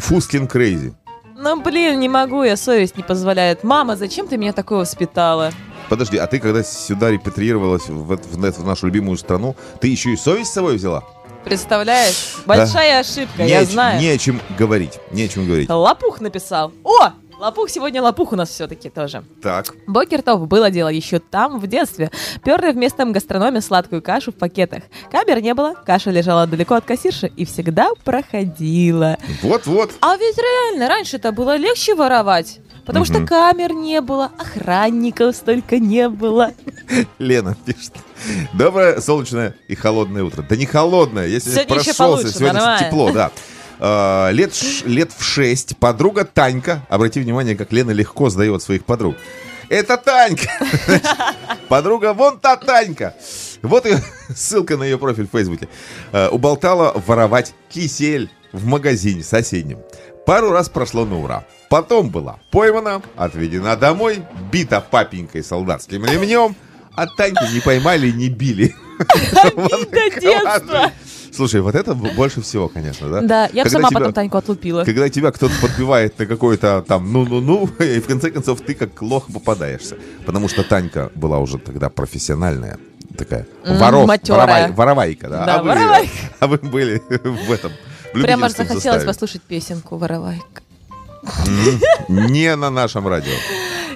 [0.00, 0.92] Фускин crazy.
[1.36, 3.62] Ну, блин, не могу, я совесть не позволяет.
[3.62, 5.52] Мама, зачем ты меня такое воспитала?
[5.88, 10.16] Подожди, а ты когда сюда репатриировалась в, в в нашу любимую страну, ты еще и
[10.16, 11.04] совесть с собой взяла?
[11.44, 12.36] Представляешь?
[12.46, 14.00] Большая ошибка, Не я знаю.
[14.00, 15.68] Не о чем говорить, не о чем говорить.
[15.68, 16.72] Лопух написал.
[16.84, 17.12] О!
[17.38, 19.22] Лопух сегодня лопух у нас все-таки тоже.
[19.40, 19.72] Так.
[19.86, 22.10] Бокертов было дело еще там, в детстве.
[22.44, 24.82] Перли в местном гастрономе сладкую кашу в пакетах.
[25.12, 29.18] Камер не было, каша лежала далеко от кассирши и всегда проходила.
[29.42, 29.92] Вот-вот.
[30.00, 32.58] А ведь реально, раньше это было легче воровать.
[32.88, 33.26] Потому что Мгм.
[33.26, 36.52] камер не было, охранников столько не было.
[37.18, 37.92] Лена пишет.
[38.54, 40.42] Доброе солнечное и холодное утро.
[40.42, 42.86] Да не холодное, я сегодня, Сегодня прошелся, получше, сегодня нормально.
[42.86, 43.30] тепло, да.
[43.78, 44.54] А, лет,
[44.86, 49.16] лет в шесть подруга Танька, обрати внимание, как Лена легко сдает своих подруг.
[49.68, 50.48] Это Танька!
[51.68, 53.14] Подруга, вон та Танька!
[53.60, 53.96] Вот и
[54.34, 55.68] ссылка на ее профиль в Фейсбуке.
[56.12, 59.78] Э, Уболтала воровать кисель в магазине соседнем.
[60.24, 61.44] Пару раз прошло на ура.
[61.68, 66.56] Потом была поймана, отведена домой, бита папенькой солдатским ремнем,
[66.94, 68.74] а Таньку не поймали и не били.
[69.44, 70.92] Обида детства.
[71.30, 73.20] Слушай, вот это больше всего, конечно, да?
[73.20, 74.84] Да, я бы сама тебя- потом Таньку отлупила.
[74.84, 79.26] Когда тебя кто-то подбивает на какой-то там ну-ну-ну, и в конце концов ты как лох
[79.32, 79.96] попадаешься.
[80.26, 82.78] Потому что Танька была уже тогда профессиональная
[83.16, 83.46] такая.
[83.64, 85.44] М, Воров, воровай- воровайка, да.
[85.44, 86.12] Да, а, вы, воровайка.
[86.40, 87.72] а вы были в этом
[88.14, 89.06] в аж любительском захотелось составе.
[89.06, 90.62] послушать песенку «Воровайка».
[92.08, 93.32] Не на нашем радио.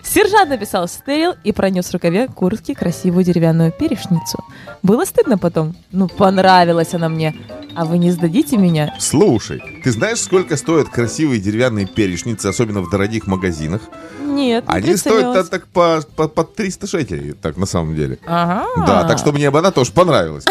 [0.03, 4.45] Сержант написал «Стерил» и пронес в рукаве куртки красивую деревянную перешницу.
[4.83, 5.75] Было стыдно потом.
[5.91, 7.35] Ну, понравилась она мне.
[7.75, 8.95] А вы не сдадите меня?
[8.99, 13.81] Слушай, ты знаешь, сколько стоят красивые деревянные перечницы, особенно в дорогих магазинах?
[14.21, 18.19] Нет, не Они стоят так, так по, по, по 300 шекелей, так на самом деле.
[18.27, 18.67] Ага.
[18.87, 20.45] Да, так что мне бы она тоже понравилась.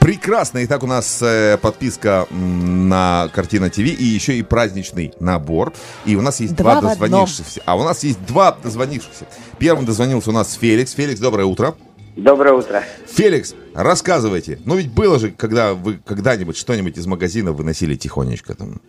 [0.00, 0.64] Прекрасно.
[0.64, 5.72] Итак, у нас э, подписка на Картина ТВ и еще и праздничный набор.
[6.04, 7.62] И у нас есть Два два, дозвонившихся.
[7.64, 9.26] А у нас есть два дозвонившихся.
[9.58, 10.92] Первым дозвонился у нас Феликс.
[10.92, 11.74] Феликс, доброе утро.
[12.16, 12.82] Доброе утро.
[13.06, 14.58] Феликс, рассказывайте.
[14.64, 18.80] Ну ведь было же, когда вы когда-нибудь что-нибудь из магазина выносили тихонечко там.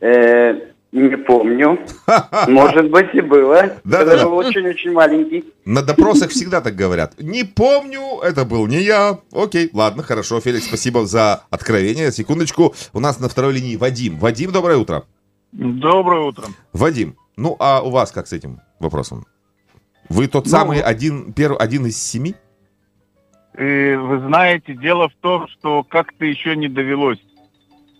[0.00, 0.52] Э,
[0.92, 1.78] не помню.
[2.48, 3.76] Может быть и было.
[3.84, 4.24] Да, да.
[4.24, 5.44] был очень-очень маленький.
[5.64, 7.14] На допросах всегда так говорят.
[7.18, 9.18] Не помню, это был не я.
[9.32, 10.40] Окей, ладно, хорошо.
[10.40, 12.12] Феликс, спасибо за откровение.
[12.12, 12.74] Секундочку.
[12.92, 14.18] У нас на второй линии Вадим.
[14.18, 15.04] Вадим, доброе утро.
[15.52, 16.44] Доброе утро.
[16.72, 19.26] Вадим, ну а у вас как с этим вопросом?
[20.08, 22.34] Вы тот Ну, самый один, первый, один из семи?
[23.60, 27.18] Вы знаете, дело в том, что как-то еще не довелось.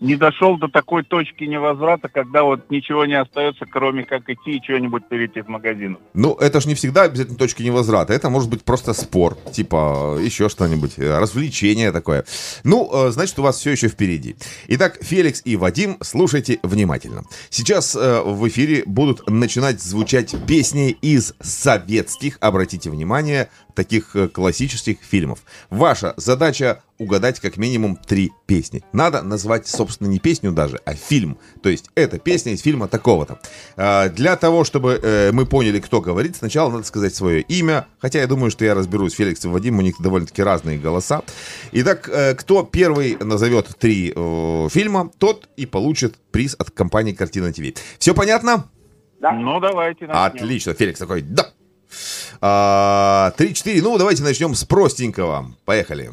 [0.01, 4.63] Не дошел до такой точки невозврата, когда вот ничего не остается, кроме как идти и
[4.63, 5.99] что-нибудь перейти в магазин.
[6.15, 8.11] Ну, это же не всегда обязательно точка невозврата.
[8.11, 12.25] Это может быть просто спор, типа еще что-нибудь, э, развлечение такое.
[12.63, 14.35] Ну, э, значит, у вас все еще впереди.
[14.69, 17.21] Итак, Феликс и Вадим, слушайте внимательно.
[17.51, 25.43] Сейчас э, в эфире будут начинать звучать песни из советских, обратите внимание, таких классических фильмов.
[25.69, 28.83] Ваша задача угадать как минимум три песни.
[28.93, 31.37] Надо назвать, собственно, не песню даже, а фильм.
[31.63, 33.39] То есть это песня из фильма такого-то.
[33.75, 37.87] А, Для того, чтобы э, мы поняли, кто говорит, сначала надо сказать свое имя.
[37.99, 41.23] Хотя я думаю, что я разберусь, Феликс и Вадим, у них довольно-таки разные голоса.
[41.71, 47.79] Итак, э, кто первый назовет три фильма, тот и получит приз от компании Картина ТВ.
[47.97, 48.69] Все понятно?
[49.19, 50.23] Ну, давайте начнем.
[50.23, 50.73] Отлично.
[50.73, 51.51] Феликс такой, да.
[52.43, 53.83] А, Три-четыре.
[53.83, 55.51] Ну, давайте начнем с простенького.
[55.63, 56.09] Поехали.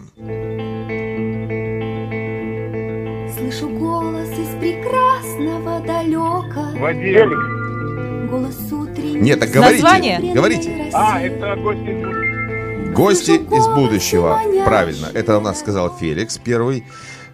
[3.35, 6.79] Слышу голос из прекрасного далека.
[6.79, 8.29] Вадим.
[8.29, 9.20] Голос утренний.
[9.20, 10.35] Нет, так говорите.
[10.35, 10.91] Говорите.
[10.93, 12.93] А, это гости из будущего.
[12.93, 14.41] Гости из будущего.
[14.66, 15.07] Правильно.
[15.14, 16.85] Это у нас сказал Феликс первый.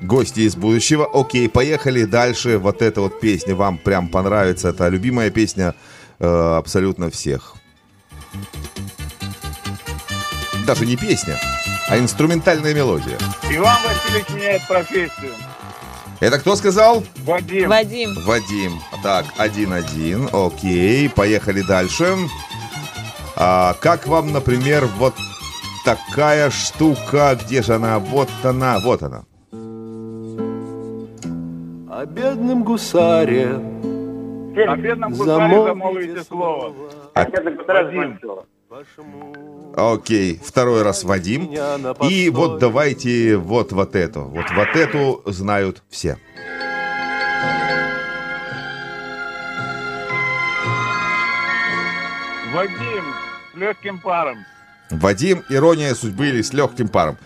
[0.01, 1.09] Гости из будущего.
[1.13, 2.59] Окей, поехали дальше.
[2.59, 4.69] Вот эта вот песня вам прям понравится.
[4.69, 5.75] Это любимая песня
[6.21, 7.57] э, абсолютно всех.
[10.67, 11.37] Даже не песня,
[11.89, 13.19] а инструментальная мелодия.
[13.51, 15.33] Иван Васильевич меняет профессию.
[16.21, 17.05] Это кто сказал?
[17.25, 17.69] Вадим.
[17.69, 18.15] Вадим.
[18.25, 18.73] Вадим.
[19.03, 20.29] Так, один-один.
[20.33, 22.17] Окей, поехали дальше.
[23.37, 25.15] А, как вам, например, вот
[25.85, 27.39] такая штука?
[27.45, 27.99] Где же она?
[27.99, 29.25] Вот она, вот она.
[31.91, 36.73] О бедном гусаре О бедном гусаре Замолвите замолвите слово.
[37.15, 38.19] А- Вадим.
[39.77, 41.53] Окей, второй раз Вадим.
[42.09, 44.23] И вот давайте вот вот эту.
[44.23, 46.19] Вот вот эту знают все.
[52.55, 53.05] Вадим
[53.53, 54.39] с легким паром.
[54.91, 57.17] Вадим, ирония судьбы или с легким паром.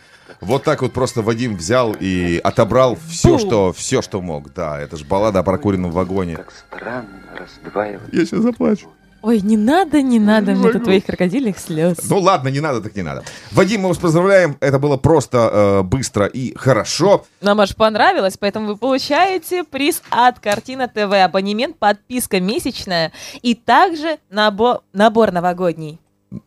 [0.41, 3.39] Вот так вот просто Вадим взял и отобрал все, Бу.
[3.39, 4.53] что, все, что мог.
[4.53, 6.39] Да, это же баллада о прокуренном вагоне.
[6.67, 8.13] Странно раздваивать.
[8.13, 8.89] Я сейчас заплачу.
[9.21, 11.99] Ой, не надо, не надо мне тут твоих крокодильных слез.
[12.09, 13.25] Ну ладно, не надо, так не надо.
[13.53, 14.57] Вадим, мы вас поздравляем.
[14.61, 17.25] Это было просто э, быстро и хорошо.
[17.41, 23.13] Нам аж понравилось, поэтому вы получаете приз от Картина ТВ, абонемент, подписка месячная
[23.43, 25.99] и также набор, набор новогодний.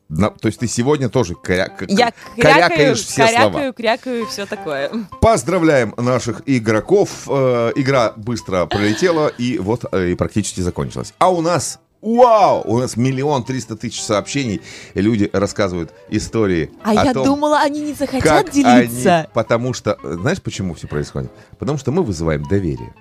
[0.10, 3.74] На- то есть ты сегодня тоже коря- к- Я корякаешь крякаю, все корякаю, слова.
[3.74, 4.92] крякаю и все такое.
[5.20, 7.28] Поздравляем наших игроков.
[7.28, 11.14] Э, игра быстро пролетела и вот э, и практически закончилась.
[11.18, 14.62] А у нас, вау, у нас миллион триста тысяч сообщений.
[14.94, 19.20] Люди рассказывают истории А о я том, думала, они не захотят как делиться.
[19.20, 19.28] они...
[19.34, 21.32] Потому что, знаешь, почему все происходит?
[21.60, 22.94] Потому что мы вызываем доверие.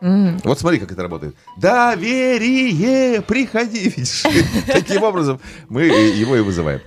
[0.00, 0.38] М.
[0.44, 1.34] Вот смотри, как это работает.
[1.58, 3.88] Доверие, приходи.
[3.96, 4.24] Видишь?
[4.66, 6.80] Таким образом мы его и вызываем.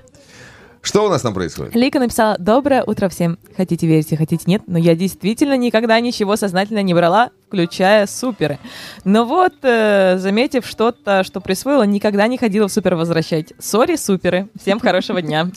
[0.85, 1.73] Что у нас там происходит?
[1.75, 3.39] Лика написала «Доброе утро всем.
[3.55, 8.59] Хотите верьте, хотите нет, но я действительно никогда ничего сознательно не брала, включая суперы.
[9.05, 13.53] Но вот, э, заметив что-то, что присвоила, никогда не ходила в супер возвращать.
[13.59, 14.49] Сори, суперы.
[14.61, 15.49] Всем хорошего дня».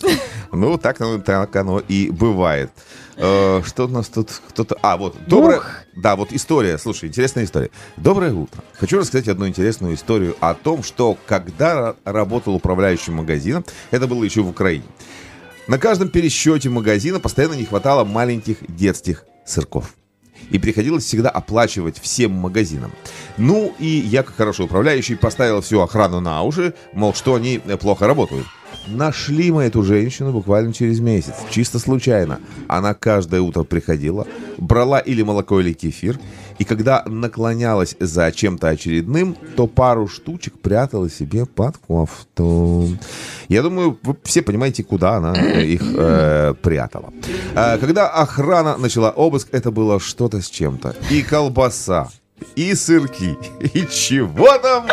[0.53, 2.71] Ну, так, оно- так оно и бывает.
[3.17, 4.77] Э, Что у нас тут кто-то...
[4.83, 5.61] А, вот, доброе...
[5.95, 7.71] Да, вот история, слушай, интересная история.
[7.97, 8.63] Доброе утро.
[8.79, 14.23] Хочу рассказать одну интересную историю о том, что когда ра- работал управляющим магазином, это было
[14.23, 14.85] еще в Украине,
[15.69, 19.95] на каждом пересчете магазина постоянно не хватало маленьких детских сырков.
[20.51, 22.93] И приходилось всегда оплачивать всем магазинам.
[23.39, 27.77] Ну, и я, как хороший управляющий, поставил всю охрану на уши, мол, что они э,
[27.79, 28.47] плохо работают.
[28.87, 32.41] Нашли мы эту женщину буквально через месяц, чисто случайно.
[32.69, 34.27] Она каждое утро приходила,
[34.59, 36.19] брала или молоко, или кефир,
[36.59, 42.89] и когда наклонялась за чем-то очередным, то пару штучек прятала себе под кофту.
[43.49, 47.13] Я думаю, вы все понимаете, куда она э, их э, прятала.
[47.55, 50.95] А когда охрана начала обыск, это было что-то с чем-то.
[51.11, 52.09] И колбаса,
[52.55, 54.87] и сырки, и чего там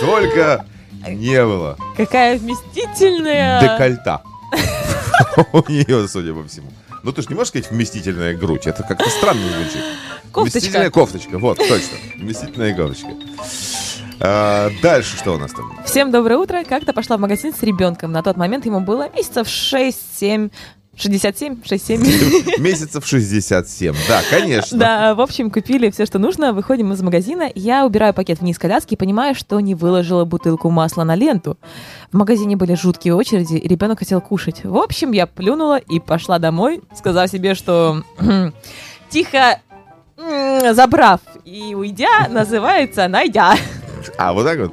[0.00, 0.64] только
[1.08, 1.76] не было.
[1.96, 3.60] Какая вместительная.
[3.60, 4.22] Декольта.
[5.52, 6.70] У нее, судя по всему.
[7.02, 8.66] Ну, ты же не можешь сказать вместительная грудь.
[8.66, 9.82] Это как-то странно звучит.
[10.30, 10.40] Кофточка.
[10.40, 11.38] Вместительная кофточка.
[11.38, 11.96] Вот, точно.
[12.16, 13.08] Вместительная кофточка.
[14.20, 15.72] А, дальше что у нас там?
[15.84, 16.62] Всем доброе утро.
[16.64, 18.12] Как-то пошла в магазин с ребенком.
[18.12, 20.50] На тот момент ему было месяцев 6-7...
[21.02, 22.58] 67, 6-7.
[22.60, 23.94] Месяцев 67.
[24.08, 24.78] Да, конечно.
[24.78, 27.50] Да, в общем, купили все, что нужно, выходим из магазина.
[27.54, 31.58] Я убираю пакет вниз коляски и понимаю, что не выложила бутылку масла на ленту.
[32.12, 34.62] В магазине были жуткие очереди, и ребенок хотел кушать.
[34.64, 38.02] В общем, я плюнула и пошла домой, сказав себе, что
[39.10, 39.60] тихо
[40.72, 43.56] забрав и уйдя, называется найдя.
[44.18, 44.72] А, вот так вот?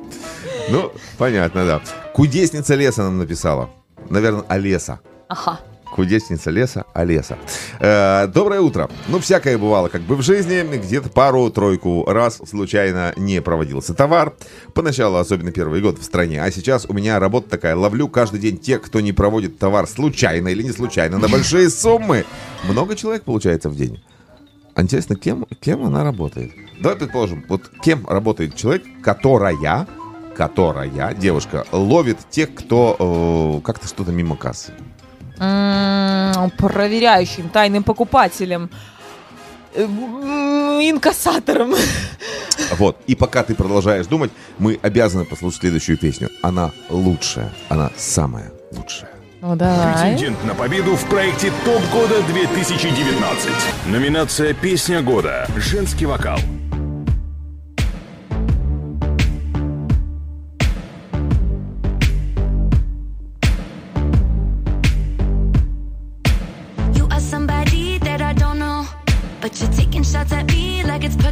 [0.69, 1.81] Ну, понятно, да.
[2.13, 3.69] Кудесница леса нам написала.
[4.09, 4.99] Наверное, Олеса.
[5.27, 5.59] Ага.
[5.91, 7.37] Кудесница леса, Олеса.
[7.79, 8.89] Э, доброе утро.
[9.07, 14.33] Ну, всякое бывало, как бы в жизни, где-то пару-тройку раз случайно не проводился товар.
[14.73, 16.43] Поначалу, особенно первый год в стране.
[16.43, 17.75] А сейчас у меня работа такая.
[17.75, 22.25] Ловлю каждый день тех, кто не проводит товар случайно или не случайно на большие суммы.
[22.63, 24.01] Много человек получается в день.
[24.75, 26.51] А Интересно, кем, кем она работает?
[26.79, 29.87] Давай предположим, вот кем работает человек, которая,
[30.35, 34.71] которая, девушка, ловит тех, кто э, как-то что-то мимо кассы.
[36.57, 38.69] Проверяющим, тайным покупателем,
[39.73, 41.75] э, инкассатором.
[42.77, 42.97] Вот.
[43.07, 46.29] И пока ты продолжаешь думать, мы обязаны послушать следующую песню.
[46.41, 47.51] Она лучшая.
[47.69, 49.09] Она самая лучшая.
[49.41, 50.13] Ну давай.
[50.13, 53.49] Претендент на победу в проекте ТОП года 2019.
[53.87, 55.47] Номинация «Песня года».
[55.55, 56.39] Женский вокал.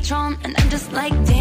[0.07, 1.36] Patron, and I'm just like, damn.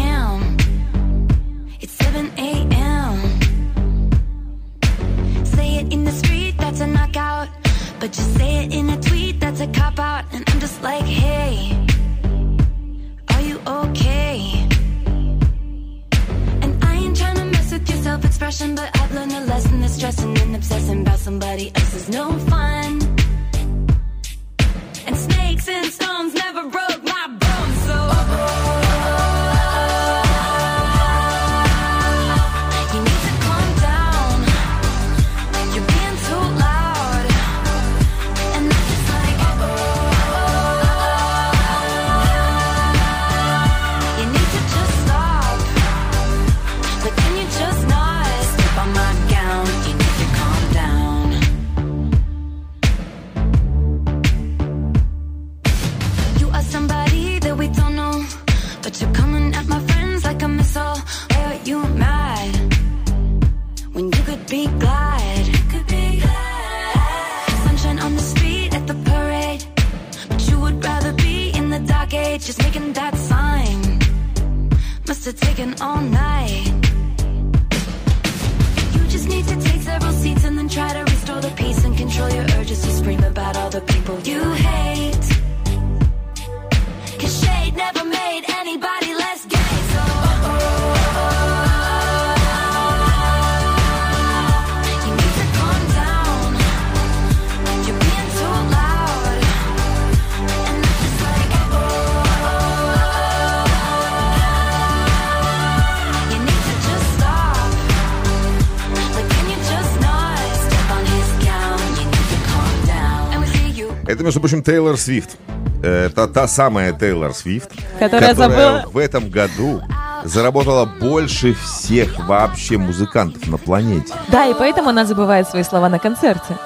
[114.27, 115.37] Между прочим, Тейлор Свифт.
[115.81, 117.69] Это та самая Тейлор Свифт,
[117.99, 119.81] Которая забыла- в этом году
[120.25, 124.13] заработала больше всех вообще музыкантов на планете.
[124.29, 126.57] Да, и поэтому она забывает свои слова на концерте.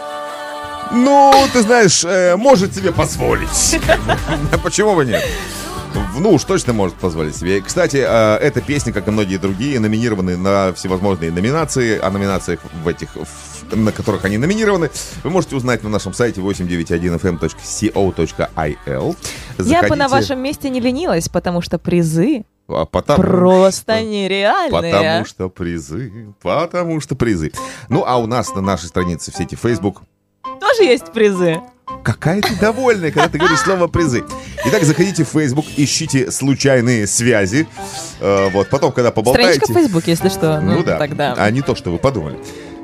[0.92, 3.80] Ну, ты знаешь, э, может себе позволить.
[4.64, 5.24] Почему бы нет?
[6.18, 7.62] Ну, уж точно может позволить себе.
[7.62, 12.00] Кстати, э, эта песня, как и многие другие, номинированы на всевозможные номинации.
[12.00, 14.90] О номинациях в этих, в- на которых они номинированы,
[15.24, 19.16] вы можете узнать на нашем сайте 891fm.co.il.
[19.60, 24.06] Я бы на Заходите, вашем месте не ленилась, потому что призы а, потому просто что-
[24.06, 24.94] нереальные.
[24.94, 27.52] Потому что призы, потому что призы.
[27.90, 30.02] Ну, а у нас на нашей странице в сети Facebook
[30.60, 31.60] Тоже есть призы.
[32.04, 34.24] Какая ты довольная, когда ты говоришь слово призы.
[34.66, 37.68] Итак, заходите в Facebook, ищите случайные связи.
[38.22, 39.60] Э, вот, потом, когда поболтаете...
[39.60, 40.62] Страничка в Фейсбуке, если что.
[40.62, 41.34] Ну, Ну да, тогда.
[41.38, 42.38] а не то, что вы подумали.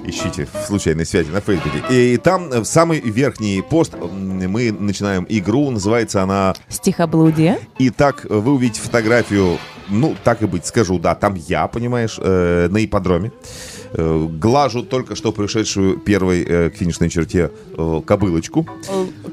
[0.06, 1.84] Ищите в случайной связи на Фейсбуке.
[1.90, 7.60] И там э, в самый верхний пост мы начинаем игру, называется она Стихоблудие.
[7.78, 9.58] и так вы увидите фотографию,
[9.90, 13.32] ну, так и быть, скажу, да, там я, понимаешь, э, на ипподроме.
[13.98, 18.68] Э, глажу только что пришедшую первой э, к финишной черте э, кобылочку.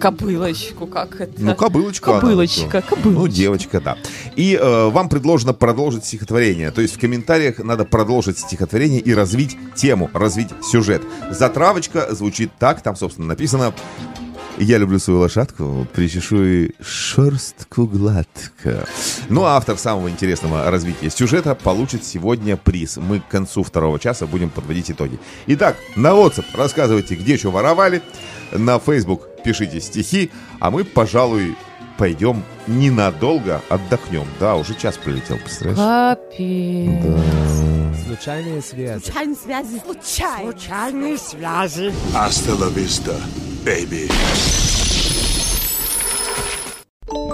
[0.00, 1.32] Кобылочку, как это?
[1.36, 2.12] Ну, кобылочка.
[2.12, 3.20] она, Кобылочка, ну, кобылочка.
[3.20, 3.98] Ну, девочка, да.
[4.36, 6.70] И э, вам предложено продолжить стихотворение.
[6.70, 11.02] То есть в комментариях надо продолжить стихотворение и развить тему, развить сюжет.
[11.30, 13.74] Затравочка звучит так, там, собственно, написано
[14.58, 18.86] «Я люблю свою лошадку, причешу ей шерстку гладко».
[19.28, 22.96] Ну, а автор самого интересного развития сюжета получит сегодня приз.
[22.96, 25.18] Мы к концу второго часа будем подводить итоги.
[25.46, 28.02] Итак, на WhatsApp рассказывайте, где что воровали.
[28.52, 30.30] На Facebook пишите стихи,
[30.60, 31.56] а мы, пожалуй,
[31.98, 34.26] пойдем ненадолго отдохнем.
[34.40, 36.18] Да, уже час прилетел, представляешь?
[36.18, 37.54] Капец.
[38.06, 39.02] Случайные связи.
[39.02, 39.82] Случайные связи.
[39.84, 40.52] Случайные.
[40.52, 41.92] Случайные связи.
[42.12, 42.54] Hasta
[43.64, 44.10] baby.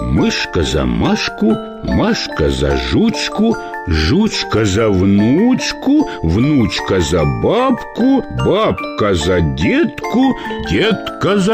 [0.01, 3.55] Мышка за Машку, Машка за жучку,
[3.87, 10.37] жучка за внучку, внучка за бабку, бабка за детку,
[10.69, 11.53] детка за...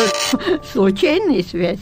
[0.71, 1.82] Случайные связи.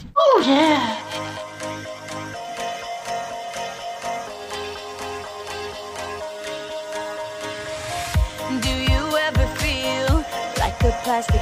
[8.62, 10.24] Do you ever feel
[10.60, 11.42] like a plastic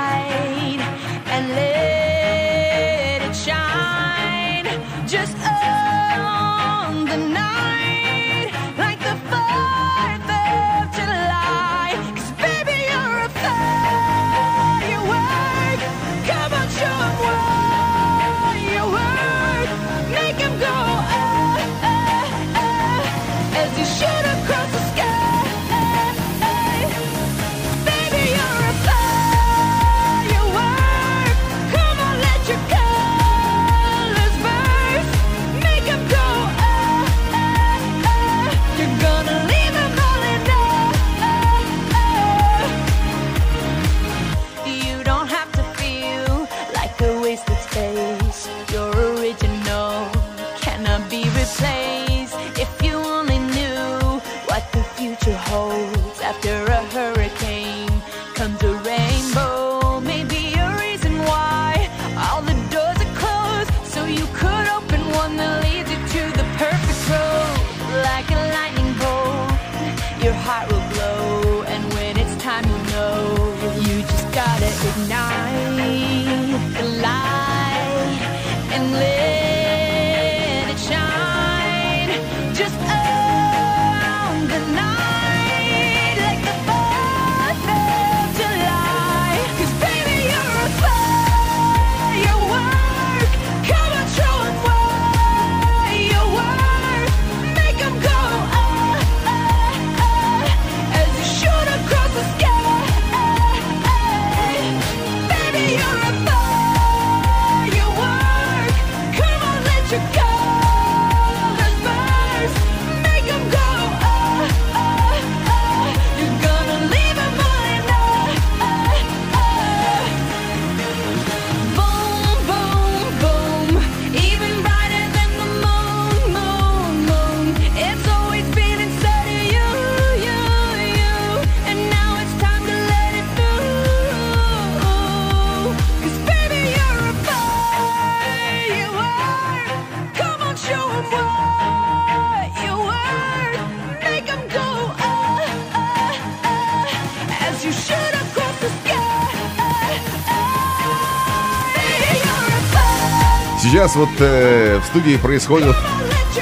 [153.91, 155.75] Сейчас вот э, в студии происходят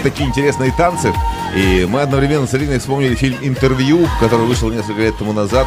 [0.03, 1.11] такие интересные танцы.
[1.55, 5.65] И мы одновременно с Алиной вспомнили фильм «Интервью», который вышел несколько лет тому назад.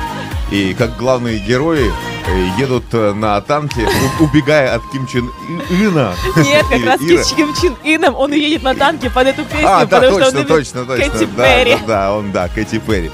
[0.52, 3.88] И как главные герои э, едут э, на танке,
[4.20, 5.28] убегая от Ким Чен
[5.70, 6.14] Ына.
[6.36, 7.24] Нет, как раз Ира.
[7.24, 10.30] с Ким Чен Ином он едет на танке под эту песню, А, да, потому что
[10.30, 11.10] точно, он точно, точно.
[11.10, 11.72] Кэти да, Перри.
[11.72, 13.10] да, да, он, да, Кэти Перри.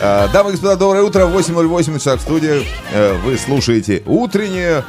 [0.00, 1.26] А, Дамы и господа, доброе утро.
[1.26, 2.64] 8.08 на часах в студии.
[2.92, 4.84] Э, Вы слушаете утреннее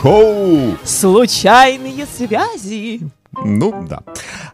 [0.00, 0.76] шоу.
[0.84, 3.00] Случайные связи.
[3.44, 4.02] Ну, да.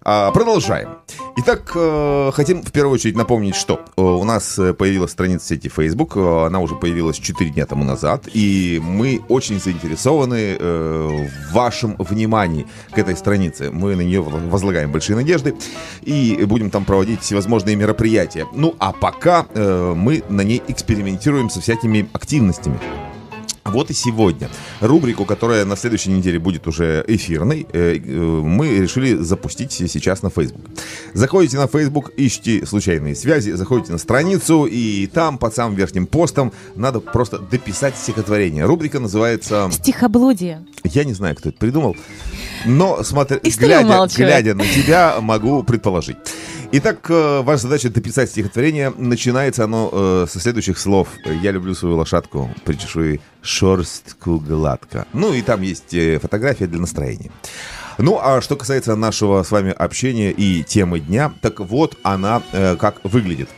[0.03, 0.90] А, продолжаем.
[1.38, 5.68] Итак, э, хотим в первую очередь напомнить, что э, у нас э, появилась страница сети
[5.70, 11.53] Facebook, э, она уже появилась 4 дня тому назад, и мы очень заинтересованы э, в
[11.55, 13.70] вашем внимании к этой странице.
[13.70, 15.55] Мы на нее возлагаем большие надежды
[16.03, 18.47] и будем там проводить всевозможные мероприятия.
[18.53, 22.78] Ну, а пока э, мы на ней экспериментируем со всякими активностями.
[23.77, 24.49] Вот и сегодня
[24.81, 30.31] рубрику, которая на следующей неделе будет уже эфирной, э, э, мы решили запустить сейчас на
[30.31, 30.62] Facebook.
[31.12, 36.55] Заходите на Facebook, ищите случайные связи, заходите на страницу, и там под самым верхним постом
[36.74, 38.64] надо просто дописать стихотворение.
[38.64, 39.68] Рубрика называется...
[39.70, 40.64] Стихоблудие.
[40.85, 41.97] Я не знаю, кто это придумал,
[42.64, 46.16] но смотря, И стою глядя, глядя на тебя, могу предположить.
[46.73, 48.93] Итак, э, ваша задача дописать стихотворение.
[48.97, 51.09] Начинается оно э, со следующих слов.
[51.43, 55.07] «Я люблю свою лошадку, причешу ей шерстку гладко».
[55.12, 57.31] Ну и там есть э, фотография для настроения.
[57.99, 62.77] Ну, а что касается нашего с вами общения и темы дня, так вот она э,
[62.77, 63.49] как выглядит.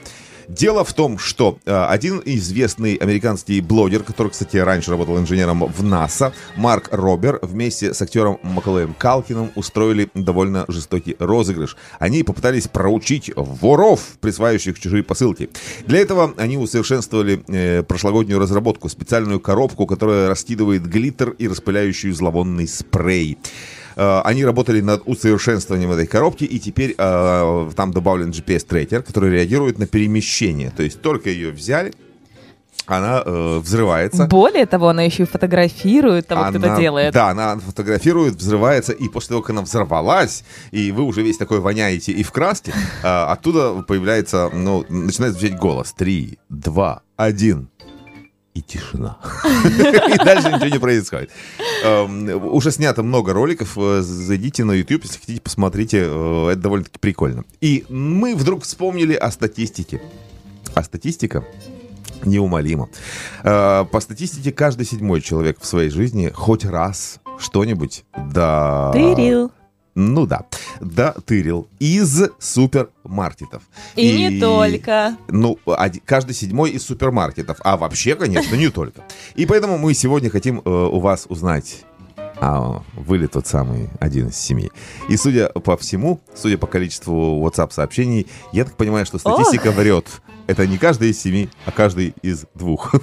[0.48, 5.82] Дело в том, что э, один известный американский блогер, который, кстати, раньше работал инженером в
[5.84, 11.76] НАСА, Марк Робер, вместе с актером Макалеем Калкиным устроили довольно жестокий розыгрыш.
[11.98, 15.50] Они попытались проучить воров, присваивающих чужие посылки.
[15.86, 22.68] Для этого они усовершенствовали э, прошлогоднюю разработку, специальную коробку, которая раскидывает глиттер и распыляющую зловонный
[22.68, 23.36] спрей.
[23.98, 29.78] Э, Они работали над усовершенствованием этой коробки, и теперь э, там добавлен GPS-трекер, который реагирует
[29.78, 30.70] на перемещение.
[30.70, 31.92] То есть только ее взяли,
[32.86, 34.26] она э, взрывается.
[34.26, 37.12] Более того, она еще и фотографирует того, кто это Она- делает.
[37.12, 41.58] Да, она фотографирует, взрывается, и после того, как она взорвалась, и вы уже весь такой
[41.58, 42.72] воняете и в краске,
[43.02, 45.92] а, оттуда появляется, ну, начинает звучать голос.
[45.92, 47.68] Три, два, один.
[48.58, 49.18] И тишина.
[49.64, 51.30] И дальше ничего не происходит.
[51.84, 53.78] Эм, Уже снято много роликов.
[53.78, 55.98] э, Зайдите на YouTube, если хотите, посмотрите.
[56.10, 57.44] э, Это довольно-таки прикольно.
[57.60, 60.00] И мы вдруг вспомнили о статистике.
[60.74, 61.44] А статистика
[62.24, 62.88] неумолимо.
[63.44, 68.90] Э, По статистике, каждый седьмой человек в своей жизни хоть раз что-нибудь да...
[68.92, 69.52] Тырил.
[69.94, 70.42] Ну да,
[70.80, 73.62] да, тырил из супермаркетов.
[73.96, 75.16] И не только.
[75.28, 77.58] Ну, оди- каждый седьмой из супермаркетов.
[77.64, 79.02] А вообще, конечно, не только.
[79.34, 81.84] И поэтому мы сегодня хотим э, у вас узнать,
[82.40, 84.70] а вы ли тот самый один из семи.
[85.08, 90.06] И судя по всему, судя по количеству WhatsApp-сообщений, я так понимаю, что статистика врет.
[90.46, 92.94] Это не каждый из семи, а каждый из двух.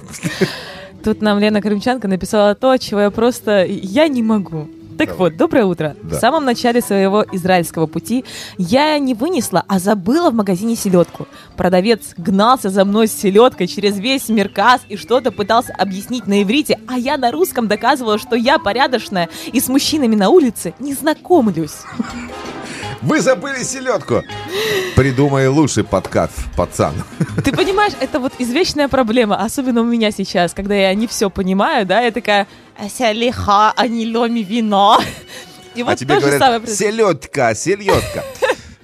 [1.04, 3.64] Тут нам Лена Крымчанка написала то, чего я просто...
[3.64, 4.66] Я не могу.
[4.98, 5.96] Так вот, доброе утро.
[6.02, 6.16] Да.
[6.16, 8.24] В самом начале своего израильского пути
[8.56, 11.28] я не вынесла, а забыла в магазине селедку.
[11.56, 16.78] Продавец гнался за мной с селедкой через весь Мерказ и что-то пытался объяснить на иврите,
[16.86, 21.76] а я на русском доказывала, что я порядочная и с мужчинами на улице не знакомлюсь.
[23.02, 24.22] Вы забыли селедку!
[24.94, 26.94] Придумай лучший подкат, пацан.
[27.44, 31.84] Ты понимаешь, это вот извечная проблема, особенно у меня сейчас, когда я не все понимаю,
[31.86, 32.46] да, я такая
[32.78, 35.00] «Асялиха, аниломи вино».
[35.74, 38.24] И вот а тебе то же самое говорят, селедка, селедка.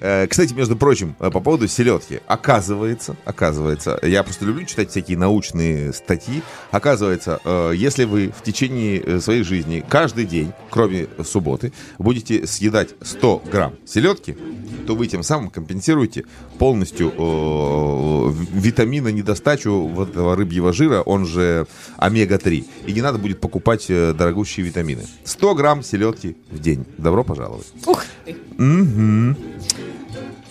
[0.02, 2.20] Э, Кстати, между прочим, э, по поводу селедки.
[2.26, 6.42] Оказывается, оказывается, я просто люблю читать всякие научные статьи.
[6.72, 13.42] Оказывается, э, если вы в течение своей жизни каждый день, кроме субботы, будете съедать 100
[13.50, 14.36] грамм селедки,
[14.88, 16.24] то вы тем самым компенсируете
[16.58, 17.12] полностью
[18.52, 21.66] витамина недостачу вот этого рыбьего жира, он же
[21.98, 22.64] омега-3.
[22.86, 25.06] И не надо будет покупать дорогущие витамины.
[25.24, 26.84] 100 грамм селедки в день.
[26.98, 27.66] Добро пожаловать.
[27.86, 28.36] Ух ты.
[28.58, 29.36] Мгм.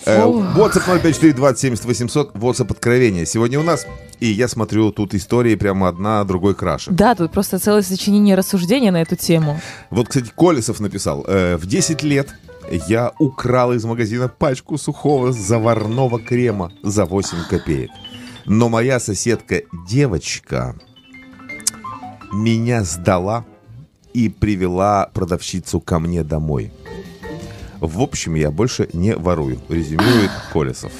[0.04, 0.26] Э.
[0.56, 3.24] WhatsApp 054 20 800 WhatsApp откровения.
[3.24, 3.86] Сегодня у нас,
[4.20, 6.90] и я смотрю, тут истории прямо одна другой краше.
[6.90, 9.60] Да, тут просто целое сочинение рассуждения на эту тему.
[9.90, 12.34] Вот, кстати, Колесов написал, э, в 10 лет
[12.88, 17.90] я украл из магазина пачку сухого заварного крема за 8 копеек.
[18.46, 20.74] Но моя соседка девочка
[22.32, 23.44] меня сдала
[24.14, 26.72] и привела продавщицу ко мне домой.
[27.82, 30.92] В общем, я больше не ворую, резюмирует Колесов.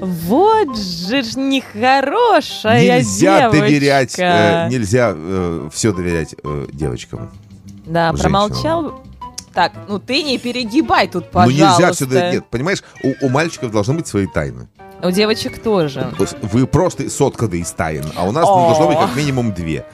[0.00, 3.60] Вот же ж нехорошая нельзя девочка.
[3.60, 5.14] доверять, э, нельзя
[5.70, 7.30] все доверять э, девочкам.
[7.84, 8.32] Да, женщинам.
[8.32, 9.02] промолчал.
[9.52, 11.82] Так, ну ты не перегибай тут, Ну пожалуйста.
[11.82, 12.32] нельзя сюда...
[12.32, 14.68] Нет, понимаешь, у, у мальчиков должны быть свои тайны.
[15.02, 16.14] У девочек тоже.
[16.40, 18.56] Вы просто сотканы из тайн, а у нас О.
[18.56, 19.84] ну, должно быть как минимум две.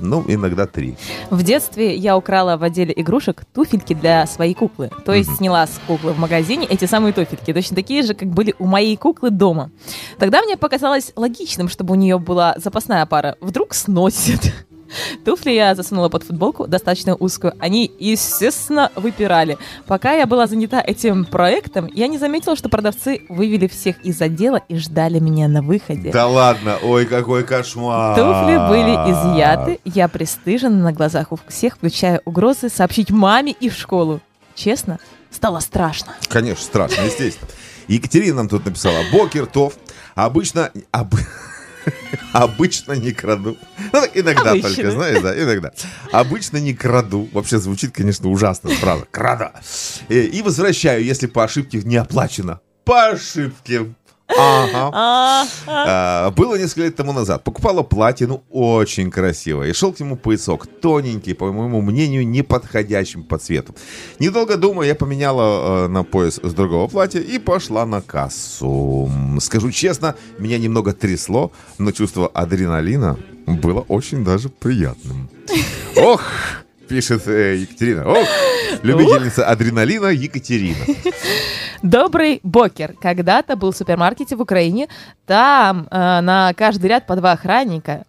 [0.00, 0.96] Ну, иногда три.
[1.30, 4.90] В детстве я украла в отделе игрушек туфельки для своей куклы.
[5.04, 8.54] То есть сняла с куклы в магазине эти самые туфельки, точно такие же, как были
[8.58, 9.70] у моей куклы дома.
[10.18, 13.36] Тогда мне показалось логичным, чтобы у нее была запасная пара.
[13.40, 14.52] Вдруг сносит.
[15.24, 17.54] Туфли я засунула под футболку, достаточно узкую.
[17.58, 19.58] Они, естественно, выпирали.
[19.86, 24.62] Пока я была занята этим проектом, я не заметила, что продавцы вывели всех из отдела
[24.68, 26.10] и ждали меня на выходе.
[26.10, 28.16] Да ладно, ой, какой кошмар.
[28.16, 33.74] Туфли были изъяты, я пристыжена на глазах у всех, включая угрозы сообщить маме и в
[33.74, 34.20] школу.
[34.54, 34.98] Честно,
[35.30, 36.14] стало страшно.
[36.28, 37.48] Конечно, страшно, естественно.
[37.88, 38.98] Екатерина нам тут написала.
[39.12, 39.74] Бокертов.
[40.14, 40.70] Обычно...
[40.90, 41.14] об-
[42.32, 43.56] Обычно не краду.
[43.92, 44.74] Ну, иногда Обычно.
[44.74, 45.72] только, знаешь, да, иногда.
[46.12, 47.28] Обычно не краду.
[47.32, 49.06] Вообще звучит, конечно, ужасно, правда.
[49.10, 49.52] Крада.
[50.08, 52.60] Э, И возвращаю, если по ошибке не оплачено.
[52.84, 53.94] По ошибке.
[54.38, 55.46] Ага.
[55.66, 57.44] А, Было несколько лет тому назад.
[57.44, 59.68] Покупала платье, ну, очень красивое.
[59.68, 63.74] И шел к нему поясок, тоненький, по моему мнению, не подходящим по цвету.
[64.18, 69.10] Недолго думая, я поменяла э, на пояс с другого платья и пошла на кассу.
[69.40, 73.16] Скажу честно, меня немного трясло, но чувство адреналина
[73.46, 75.28] было очень даже приятным.
[75.96, 76.22] Ох,
[76.90, 78.04] пишет э, Екатерина.
[78.04, 78.26] Ох,
[78.82, 80.84] любительница адреналина Екатерина.
[81.82, 82.94] Добрый бокер.
[83.00, 84.88] Когда-то был в супермаркете в Украине.
[85.24, 88.02] Там э, на каждый ряд по два охранника.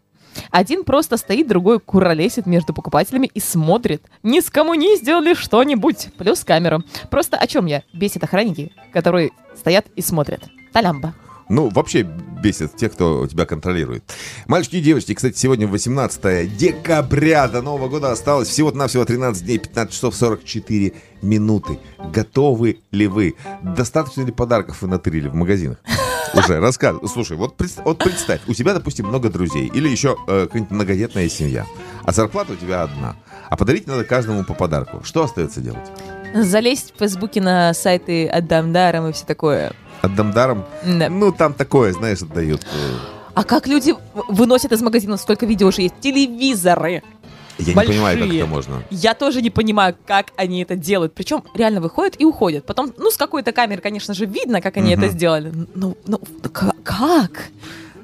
[0.50, 4.02] Один просто стоит, другой куролесит между покупателями и смотрит.
[4.24, 6.10] Ни с кому не сделали что-нибудь.
[6.18, 6.84] Плюс камеру.
[7.12, 7.84] Просто о чем я?
[7.94, 10.42] Бесит охранники, которые стоят и смотрят.
[10.74, 11.14] Талямба.
[11.50, 12.10] Ну, вообще
[12.42, 14.04] бесит тех, кто тебя контролирует.
[14.48, 17.48] Мальчики и девочки, кстати, сегодня 18 декабря.
[17.48, 21.80] До Нового года осталось всего-навсего 13 дней, 15 часов 44 минуты.
[22.12, 23.36] Готовы ли вы?
[23.62, 25.78] Достаточно ли подарков вы натырили в магазинах?
[26.34, 27.08] Уже, рассказывай.
[27.08, 31.66] Слушай, вот, вот представь, у тебя, допустим, много друзей или еще э, какая-нибудь многодетная семья,
[32.04, 33.16] а зарплата у тебя одна.
[33.50, 35.02] А подарить надо каждому по подарку.
[35.04, 35.92] Что остается делать?
[36.34, 39.74] Залезть в Фейсбуке на сайты «Отдам даром» и все такое.
[40.02, 40.66] Отдам даром?
[40.86, 41.10] Да.
[41.10, 42.62] Ну, там такое, знаешь, отдают.
[42.64, 42.96] э,
[43.34, 43.94] А как люди
[44.30, 45.96] выносят из магазина, сколько видео уже есть?
[46.02, 47.04] Телевизоры.
[47.60, 47.94] Я Большие.
[48.00, 48.84] не понимаю, как это можно.
[48.90, 51.14] Я тоже не понимаю, как они это делают.
[51.14, 52.66] Причем реально выходят и уходят.
[52.66, 55.04] Потом, ну, с какой-то камеры, конечно же, видно, как они Мгм.
[55.04, 55.52] это сделали.
[55.76, 56.20] Ну, ну,
[56.84, 57.50] как?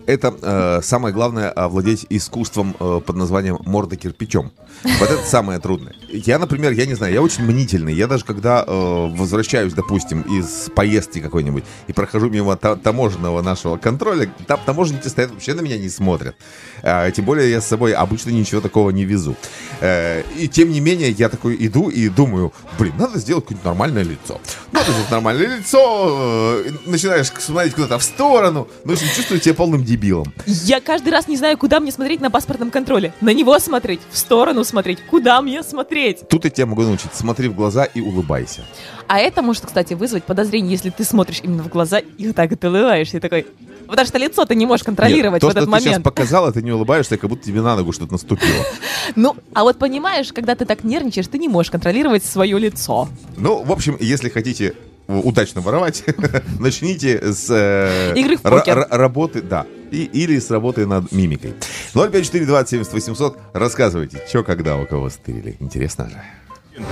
[0.08, 4.54] Это э, самое главное овладеть искусством э, под названием морда кирпичом.
[4.84, 5.94] Вот это самое трудное.
[6.10, 7.94] Я, например, я не знаю, я очень мнительный.
[7.94, 13.76] Я даже когда э, возвращаюсь, допустим, из поездки какой-нибудь и прохожу мимо та- таможенного нашего
[13.76, 16.38] контроля, там таможенники стоят вообще на меня не смотрят.
[16.84, 19.36] А, тем более я с собой обычно ничего такого не везу.
[19.82, 24.04] Э, и тем не менее я такой иду и думаю, блин, надо сделать какое-нибудь нормальное
[24.04, 24.40] лицо.
[24.72, 26.62] Надо сделать нормальное лицо.
[26.66, 28.70] э, начинаешь смотреть куда-то в сторону.
[28.86, 29.97] Ну, в общем, чувствую себя полным дебилом.
[30.46, 33.14] Я каждый раз не знаю, куда мне смотреть на паспортном контроле.
[33.22, 36.28] На него смотреть, в сторону смотреть, куда мне смотреть.
[36.30, 37.14] Тут я тебя могу научить.
[37.14, 38.64] Смотри в глаза и улыбайся.
[39.08, 42.50] А это может, кстати, вызвать подозрение, если ты смотришь именно в глаза и вот так
[42.50, 43.18] вот улыбаешься.
[43.18, 43.48] И такой...
[43.88, 46.04] Потому что лицо ты не можешь контролировать Нет, то, в этот что ты сейчас момент.
[46.04, 48.66] показала, ты не улыбаешься, как будто тебе на ногу что-то наступило.
[49.16, 53.08] Ну, а вот понимаешь, когда ты так нервничаешь, ты не можешь контролировать свое лицо.
[53.38, 54.74] Ну, в общем, если хотите
[55.08, 56.04] удачно воровать,
[56.60, 58.80] начните с э, Игры в покер.
[58.80, 61.54] ра- работы, да, и, или с работы над мимикой.
[61.94, 65.56] 054-20-70-800, рассказывайте, что когда у кого стырили.
[65.60, 66.22] Интересно же.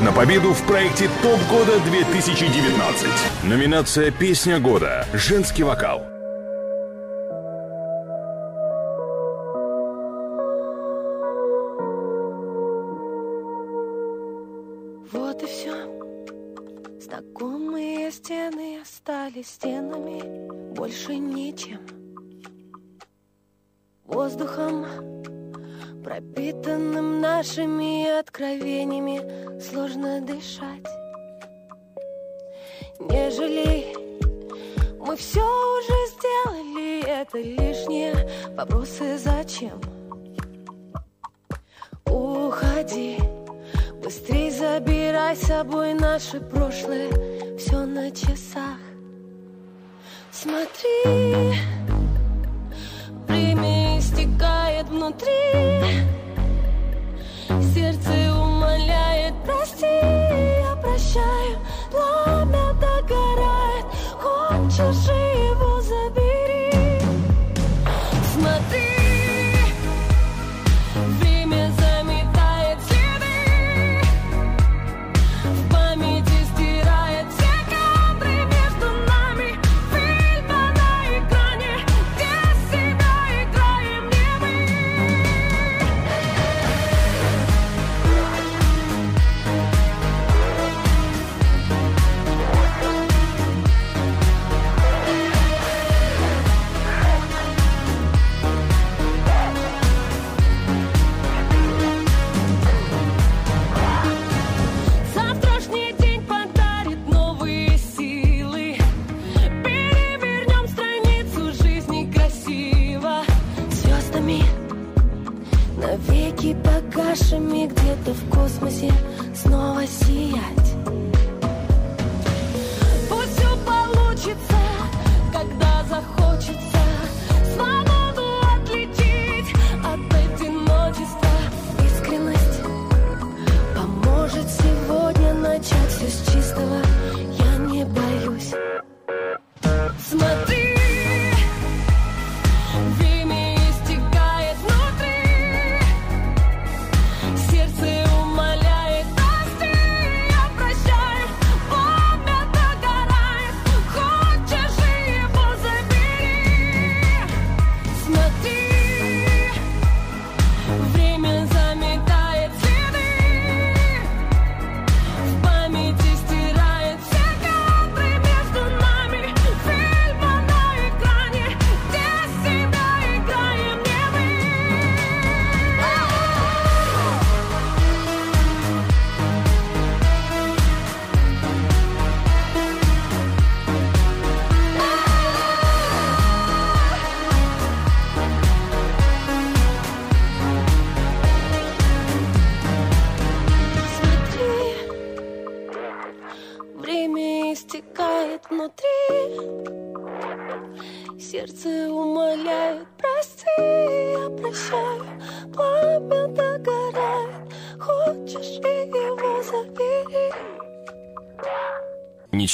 [0.01, 3.07] На победу в проекте ТОП года 2019.
[3.43, 5.05] Номинация «Песня года».
[5.13, 6.01] Женский вокал.
[15.11, 15.84] Вот и все.
[18.25, 21.85] Стены остались стенами, больше ничем.
[24.03, 24.83] Воздухом,
[26.03, 30.87] пропитанным нашими откровениями, сложно дышать.
[32.99, 33.95] Не жалей,
[34.99, 39.79] мы все уже сделали, это лишние вопросы зачем?
[42.07, 43.19] Уходи.
[44.05, 47.09] Быстрей забирай с собой наше прошлое,
[47.57, 48.77] все на часах.
[50.31, 51.59] Смотри,
[53.27, 56.05] время истекает внутри,
[57.73, 59.94] сердце умоляет, прости,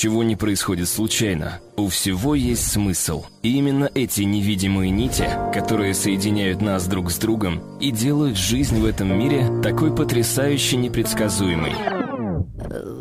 [0.01, 1.59] Ничего не происходит случайно.
[1.77, 3.23] У всего есть смысл.
[3.43, 8.85] И именно эти невидимые нити, которые соединяют нас друг с другом и делают жизнь в
[8.85, 11.75] этом мире такой потрясающе непредсказуемой.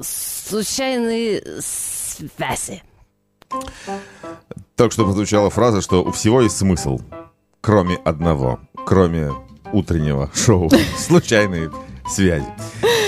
[0.03, 2.82] Случайные связи.
[4.76, 7.01] Только что прозвучала фраза, что у всего есть смысл,
[7.62, 9.30] кроме одного, кроме
[9.72, 11.70] утреннего шоу «Случайные
[12.07, 12.44] связи».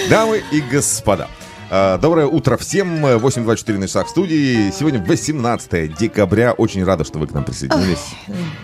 [0.08, 1.28] Дамы и господа,
[1.72, 4.70] доброе утро всем, 8.24 на часах в студии.
[4.72, 8.14] Сегодня 18 декабря, очень рада, что вы к нам присоединились.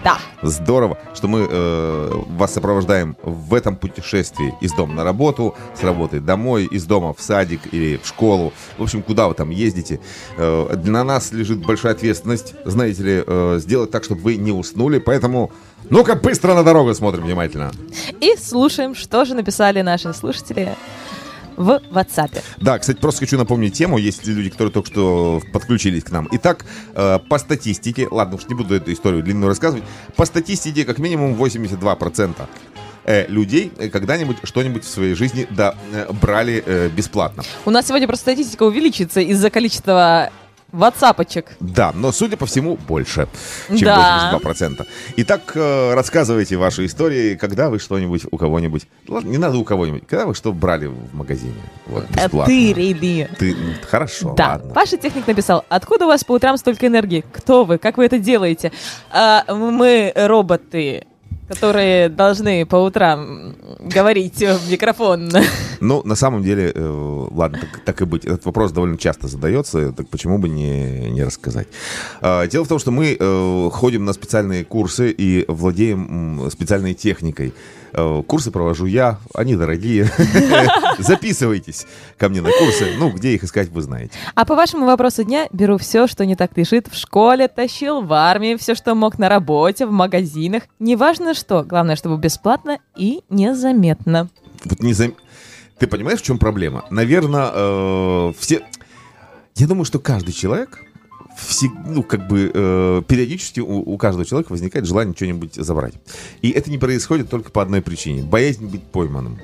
[0.05, 0.19] Да.
[0.43, 6.21] Здорово, что мы э, вас сопровождаем в этом путешествии из дома на работу, с работы
[6.21, 8.53] домой, из дома в садик или в школу.
[8.77, 10.01] В общем, куда вы там ездите.
[10.37, 14.99] Э, на нас лежит большая ответственность, знаете ли, э, сделать так, чтобы вы не уснули.
[14.99, 15.51] Поэтому,
[15.89, 17.73] ну-ка, быстро на дорогу смотрим внимательно.
[18.21, 20.77] И слушаем, что же написали наши слушатели
[21.59, 22.43] в WhatsApp.
[22.59, 23.99] Да, кстати, просто хочу напомнить тему.
[23.99, 26.29] Есть люди, которые только что подключились к нам.
[26.33, 29.85] Итак, э, по статистике, ладно уж не буду эту историю длинную рассказывать,
[30.17, 32.35] по статистике как минимум 82%
[33.05, 35.75] э, людей э, когда-нибудь что-нибудь в своей жизни да,
[36.23, 37.43] брали бесплатно.
[37.65, 40.31] У нас сегодня просто статистика увеличится из-за количества
[40.73, 41.57] ватсапочек.
[41.61, 43.29] Да, но, судя по всему, больше,
[43.69, 44.31] чем Да.
[44.43, 44.87] 82%.
[45.17, 48.87] Итак, э, рассказывайте ваши истории, когда вы что-нибудь у кого-нибудь...
[49.09, 50.07] Ладно, не надо у кого-нибудь.
[50.07, 51.55] Когда вы что брали в магазине?
[51.87, 52.47] Вот, бесплатно.
[52.47, 53.29] Ты, Рейли.
[53.39, 53.57] Ты,
[53.89, 54.75] хорошо, Да, ладно.
[54.75, 57.25] Паша Техник написал, откуда у вас по утрам столько энергии?
[57.33, 57.79] Кто вы?
[57.79, 58.73] Как вы это делаете?
[59.11, 61.07] «А, мы роботы,
[61.49, 65.31] которые должны по утрам говорить в микрофон.
[65.81, 68.25] Ну, на самом деле, э, ладно, так, так и быть.
[68.25, 71.69] Этот вопрос довольно часто задается, так почему бы не, не рассказать?
[72.21, 77.55] А, дело в том, что мы э, ходим на специальные курсы и владеем специальной техникой.
[77.93, 80.11] Э, курсы провожу я, они дорогие.
[80.99, 81.87] Записывайтесь
[82.17, 82.95] ко мне на курсы.
[82.99, 84.13] Ну, где их искать, вы знаете.
[84.35, 88.13] А по вашему вопросу дня беру все, что не так лежит в школе, тащил в
[88.13, 90.65] армии, все, что мог на работе, в магазинах.
[90.79, 94.29] Неважно что, главное, чтобы бесплатно и незаметно.
[94.65, 95.15] Вот не зам-
[95.79, 96.85] Ты понимаешь, в чем проблема?
[96.91, 98.63] Наверное, э, все...
[99.57, 100.85] Я думаю, что каждый человек,
[101.39, 105.95] всег- ну, как бы, э, периодически у, у каждого человека возникает желание что-нибудь забрать.
[106.43, 108.23] И это не происходит только по одной причине.
[108.23, 109.39] Боязнь быть пойманным.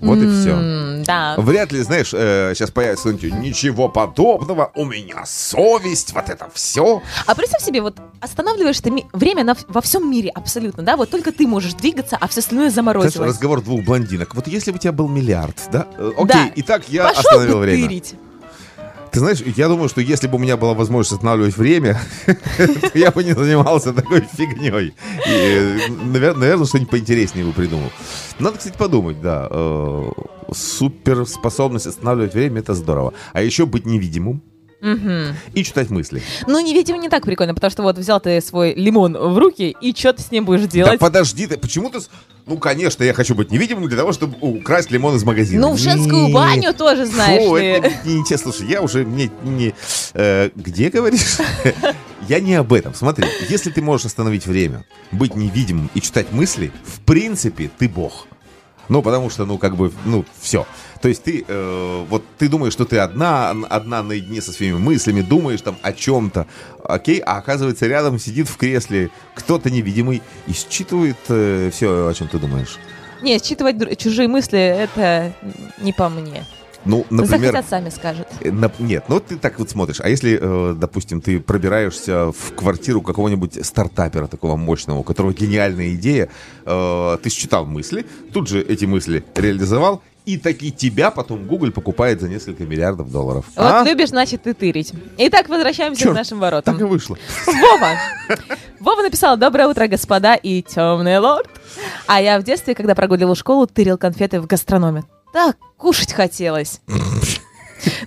[0.00, 1.04] Вот и все.
[1.06, 1.36] Да.
[1.38, 7.00] Вряд ли, знаешь, э, сейчас появится ничего подобного, у меня совесть, вот это все.
[7.24, 10.96] А представь себе, вот останавливаешь ты ми- время на, во всем мире абсолютно, да?
[10.96, 13.28] Вот только ты можешь двигаться, а все остальное Знаешь, заморозилось.
[13.28, 14.34] разговор двух блондинок.
[14.34, 15.86] Вот если бы у тебя был миллиард, да?
[15.96, 16.50] Э, Окей, Да.
[16.56, 17.86] итак, я Пошел остановил бы время.
[17.86, 18.14] тырить.
[19.12, 22.00] Ты знаешь, я думаю, что если бы у меня была возможность останавливать время,
[22.94, 24.94] я бы не занимался такой фигней.
[26.06, 27.90] Наверное, что-нибудь поинтереснее бы придумал.
[28.38, 29.48] Надо, кстати, подумать, да.
[29.50, 30.10] э,
[30.54, 33.12] Суперспособность останавливать время это здорово.
[33.34, 34.42] А еще быть невидимым
[34.82, 35.36] Мгм.
[35.54, 36.20] и читать мысли.
[36.48, 39.76] Ну, не, видимо, не так прикольно, потому что вот взял ты свой лимон в руки,
[39.80, 40.98] и что ты с ним будешь Да делать?
[41.00, 42.00] подожди ты, почему ты...
[42.46, 45.68] Ну, конечно, я хочу быть невидимым для того, чтобы украсть лимон из магазина.
[45.68, 46.32] Ну, в женскую Не.
[46.34, 47.64] баню тоже, знаешь Фу, ли.
[47.66, 49.30] это не, не те, слушай, я уже не...
[49.44, 49.72] не
[50.14, 51.38] э, где говоришь?
[52.28, 52.94] Я не об этом.
[52.94, 58.28] Смотри, если ты можешь остановить время, быть невидимым и читать мысли, в принципе, ты бог.
[58.88, 60.66] Ну, потому что, ну, как бы, ну, все.
[61.02, 65.20] То есть ты, э, вот ты думаешь, что ты одна, одна наедине со своими мыслями,
[65.20, 66.46] думаешь там о чем-то,
[66.84, 72.38] окей, а оказывается рядом сидит в кресле кто-то невидимый и считывает все, о чем ты
[72.38, 72.78] думаешь.
[73.20, 75.32] Не, считывать чужие мысли, это
[75.78, 76.44] не по мне.
[76.84, 77.52] Ну, например...
[77.52, 78.26] Захотят, сами скажут.
[78.40, 80.00] Э, на- Нет, ну ты так вот смотришь.
[80.00, 85.94] А если, э, допустим, ты пробираешься в квартиру какого-нибудь стартапера такого мощного, у которого гениальная
[85.94, 86.28] идея,
[86.64, 92.20] э, ты считал мысли, тут же эти мысли реализовал, и таки тебя потом Google покупает
[92.20, 93.44] за несколько миллиардов долларов.
[93.56, 93.84] Вот А?
[93.84, 94.92] любишь, значит, ты тырить.
[95.18, 96.74] Итак, возвращаемся Чёрт, к нашим воротам.
[96.74, 97.18] Так и вышло.
[97.46, 97.98] Вова!
[98.78, 101.48] Вова написал «Доброе утро, господа и темный лорд».
[102.06, 105.02] А я в детстве, когда прогуливал школу, тырил конфеты в гастрономе.
[105.32, 106.80] Так кушать хотелось.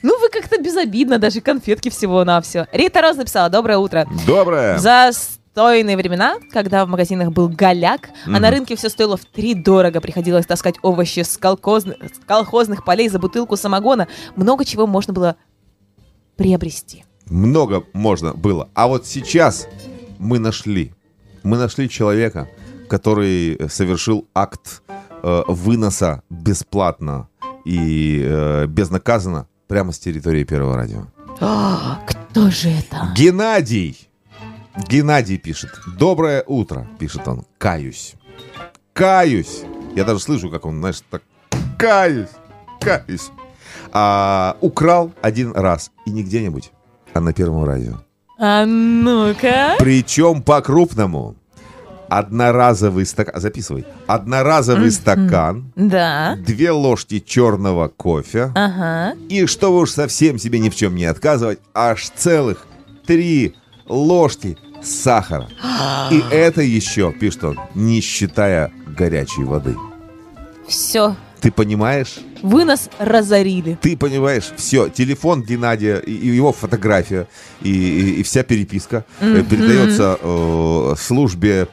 [0.01, 2.67] Ну, вы как-то безобидно, даже конфетки всего-навсего.
[2.71, 4.07] Рита Роз написала «Доброе утро».
[4.25, 4.77] Доброе.
[4.77, 9.53] В застойные времена, когда в магазинах был голяк, а на рынке все стоило в три
[9.53, 14.07] дорого, приходилось таскать овощи с, колхозных- с колхозных полей за бутылку самогона,
[14.37, 15.35] много чего можно было
[16.37, 17.03] приобрести.
[17.25, 18.69] Много можно было.
[18.75, 19.67] А вот сейчас
[20.19, 20.93] мы нашли.
[21.43, 22.47] Мы нашли человека,
[22.87, 24.83] который совершил акт
[25.23, 27.27] э, выноса бесплатно
[27.65, 31.07] и э, безнаказанно прямо с территории Первого радио.
[31.41, 33.11] А, Кто же это?
[33.15, 34.09] Геннадий.
[34.89, 35.71] Геннадий пишет.
[35.97, 37.45] Доброе утро, пишет он.
[37.57, 38.15] Каюсь.
[38.93, 39.63] Каюсь.
[39.95, 41.21] Я даже слышу, как он, знаешь, так
[41.77, 42.29] каюсь.
[42.79, 43.31] Каюсь.
[43.91, 45.91] А, украл один раз.
[46.05, 46.71] И не где-нибудь,
[47.13, 47.93] а на Первом радио.
[48.37, 49.75] А ну-ка.
[49.79, 51.35] Причем по-крупному.
[52.19, 53.41] Одноразовый стакан.
[53.41, 53.85] Записывай.
[54.07, 55.71] Одноразовый стакан.
[55.75, 56.37] Да.
[56.45, 58.51] Две ложки черного кофе.
[58.55, 59.15] Ага.
[59.29, 62.67] И чтобы уж совсем себе ни в чем не отказывать, аж целых
[63.05, 63.55] три
[63.87, 65.49] ложки сахара.
[66.11, 69.75] И это еще, пишет он, не считая горячей воды.
[70.67, 71.15] Все.
[71.41, 72.15] Ты понимаешь?
[72.41, 73.77] Вы нас разорили.
[73.81, 77.27] Ты понимаешь, все, телефон Геннадия и, и его фотография
[77.61, 79.45] и, и- и вся переписка Мгм.
[79.45, 81.67] передается э, службе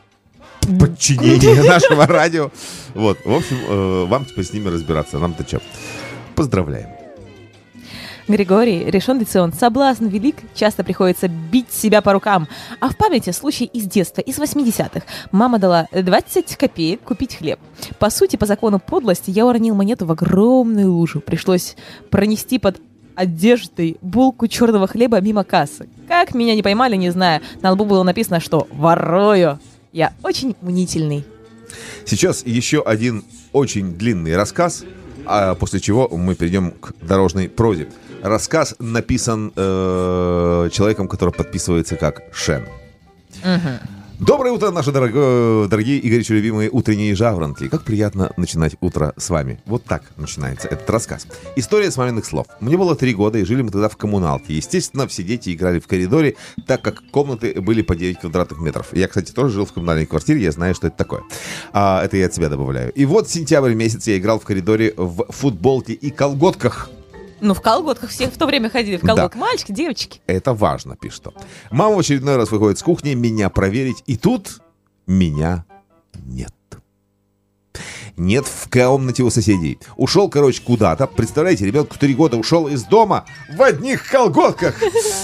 [0.78, 2.50] подчинения нашего радио.
[2.94, 5.18] Вот, в общем, э, вам теперь с ними разбираться.
[5.18, 5.60] Нам-то что?
[6.34, 6.88] Поздравляем.
[8.28, 12.46] Григорий, решен Децион, соблазн велик, часто приходится бить себя по рукам.
[12.80, 15.02] А в памяти случай из детства, из 80-х.
[15.32, 17.58] Мама дала 20 копеек купить хлеб.
[17.98, 21.20] По сути, по закону подлости, я уронил монету в огромную лужу.
[21.20, 21.76] Пришлось
[22.10, 22.80] пронести под
[23.14, 25.88] одеждой булку черного хлеба мимо кассы.
[26.08, 27.42] Как меня не поймали, не знаю.
[27.60, 29.58] На лбу было написано, что ворую.
[29.92, 31.24] Я очень мнительный.
[32.06, 34.84] Сейчас еще один очень длинный рассказ,
[35.26, 37.88] а после чего мы перейдем к дорожной прозе.
[38.22, 42.64] Рассказ написан э, человеком, который подписывается как Шен.
[44.24, 47.66] Доброе утро, наши дорого- дорогие и горячо любимые утренние жаворонки.
[47.68, 49.60] Как приятно начинать утро с вами.
[49.66, 51.26] Вот так начинается этот рассказ.
[51.56, 52.46] История с маминых слов.
[52.60, 54.54] Мне было три года, и жили мы тогда в коммуналке.
[54.54, 56.36] Естественно, все дети играли в коридоре,
[56.68, 58.86] так как комнаты были по 9 квадратных метров.
[58.92, 61.22] Я, кстати, тоже жил в коммунальной квартире, я знаю, что это такое.
[61.72, 62.92] А, это я от себя добавляю.
[62.92, 66.90] И вот сентябрь месяц я играл в коридоре в футболке и колготках.
[67.42, 68.96] Ну, в колготках все в то время ходили.
[68.96, 70.20] В колготках мальчики, девочки.
[70.26, 71.34] Это важно, пишет он.
[71.72, 74.60] Мама в очередной раз выходит с кухни меня проверить, и тут
[75.08, 75.64] меня
[76.24, 76.54] нет.
[78.16, 79.78] Нет в комнате у соседей.
[79.96, 81.06] Ушел, короче, куда-то.
[81.06, 83.24] Представляете, ребенку 3 года ушел из дома
[83.56, 84.74] в одних колготках.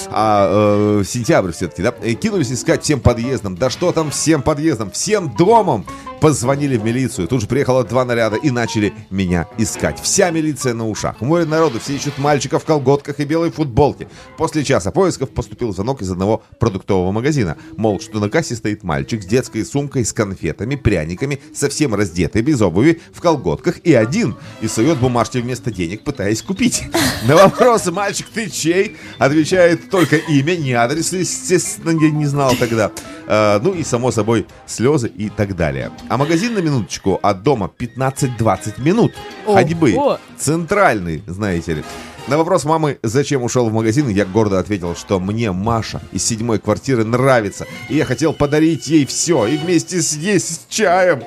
[0.09, 1.95] А э, сентябрь все-таки, да?
[2.03, 3.57] И кинулись искать всем подъездом.
[3.57, 4.91] Да что там всем подъездом?
[4.91, 5.85] Всем домом.
[6.21, 7.29] Позвонили в милицию.
[7.29, 10.01] Тут же приехало два наряда и начали меня искать.
[10.01, 11.21] Вся милиция на ушах.
[11.21, 11.79] Море народу.
[11.81, 14.09] Все ищут мальчика в колготках и белой футболке.
[14.37, 17.57] После часа поисков поступил звонок из одного продуктового магазина.
[17.77, 22.61] Мол, что на кассе стоит мальчик с детской сумкой, с конфетами, пряниками, совсем раздетый, без
[22.61, 22.78] обуви,
[23.13, 24.35] в колготках и один.
[24.61, 26.85] И сует бумажки вместо денег, пытаясь купить.
[27.29, 32.91] На вопрос «Мальчик, ты чей?» отвечает только имя, не адрес, естественно, я не знал тогда.
[33.27, 35.91] Э, Ну и, само собой, слезы и так далее.
[36.09, 39.13] А магазин на минуточку от дома 15-20 минут
[39.47, 39.95] ходьбы.
[40.39, 41.85] Центральный, знаете ли.
[42.29, 46.59] На вопрос мамы, зачем ушел в магазин, я гордо ответил, что мне Маша из седьмой
[46.59, 51.23] квартиры нравится, и я хотел подарить ей все, и вместе съесть с чаем.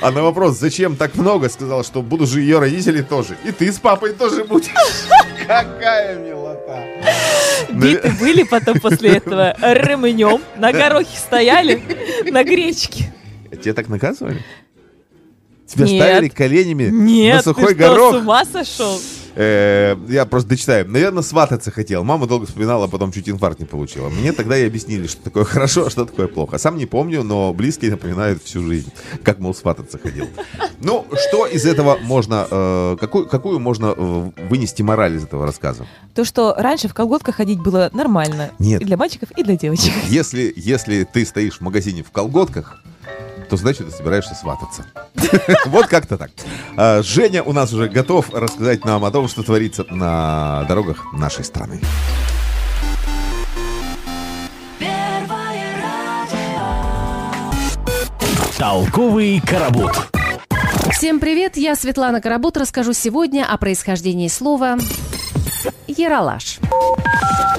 [0.00, 3.72] А на вопрос, зачем так много, сказал, что буду же ее родители тоже, и ты
[3.72, 4.68] с папой тоже будешь.
[5.46, 6.84] Какая милота.
[7.70, 11.82] Биты были потом после этого ремнем, на горохе стояли,
[12.30, 13.14] на гречке.
[13.62, 14.42] Тебя так наказывали?
[15.66, 16.02] Тебя Нет.
[16.02, 18.14] ставили коленями Нет, на сухой ты что, горох?
[18.14, 19.00] с ума сошел?
[19.36, 20.88] Э, Я просто дочитаю.
[20.88, 22.04] Наверное, свататься хотел.
[22.04, 24.08] Мама долго вспоминала, а потом чуть инфаркт не получила.
[24.08, 26.58] Мне тогда и объяснили, что такое хорошо, а что такое плохо.
[26.58, 28.92] Сам не помню, но близкие напоминают всю жизнь,
[29.22, 30.28] как, мол, свататься ходил.
[30.80, 35.86] Ну, что из этого можно, э, какую, какую можно э, вынести мораль из этого рассказа?
[36.14, 38.50] То, что раньше в колготках ходить было нормально.
[38.58, 38.82] Нет.
[38.82, 39.92] И для мальчиков, и для девочек.
[40.08, 42.82] Если, если ты стоишь в магазине в колготках,
[43.54, 44.84] то значит ты собираешься свататься.
[45.66, 46.30] Вот как-то так.
[46.76, 51.44] А, Женя у нас уже готов рассказать нам о том, что творится на дорогах нашей
[51.44, 51.80] страны.
[58.58, 59.92] Толковый карабут.
[60.92, 64.78] Всем привет, я Светлана Карабут, расскажу сегодня о происхождении слова
[65.86, 66.58] «яралаш».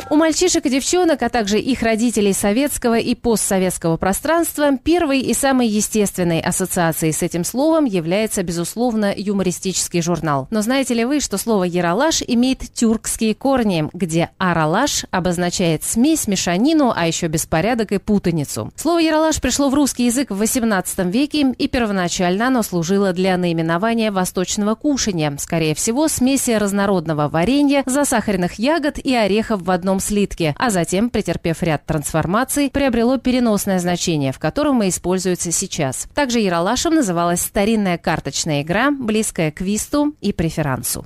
[0.08, 5.68] У мальчишек и девчонок, а также их родителей советского и постсоветского пространства, первой и самой
[5.68, 10.48] естественной ассоциацией с этим словом является, безусловно, юмористический журнал.
[10.52, 16.94] Но знаете ли вы, что слово «яралаш» имеет тюркские корни, где «аралаш» обозначает смесь, мешанину,
[16.96, 18.72] а еще беспорядок и путаницу.
[18.76, 24.12] Слово «яралаш» пришло в русский язык в XVIII веке, и первоначально оно служило для наименования
[24.12, 30.70] восточного кушания, скорее всего, смеси разнородного варенья, засахаренных ягод и орехов в одном слитке, а
[30.70, 36.08] затем, претерпев ряд трансформаций, приобрело переносное значение, в котором и используется сейчас.
[36.14, 41.06] Также яралашем называлась старинная карточная игра, близкая к висту и преферансу.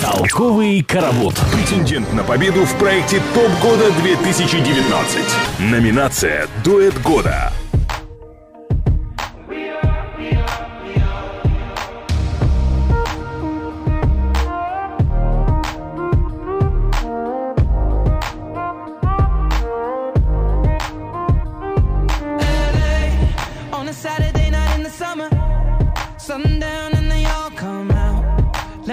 [0.00, 1.34] Толковый карабут.
[1.52, 5.18] Претендент на победу в проекте ТОП года 2019.
[5.58, 7.52] Номинация «Дуэт года».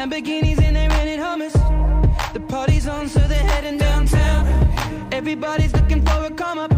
[0.04, 1.54] Lamborghinis and they rented hummus.
[2.34, 4.46] The party's on, so they're heading downtown.
[5.14, 6.74] Everybody's looking for a come up,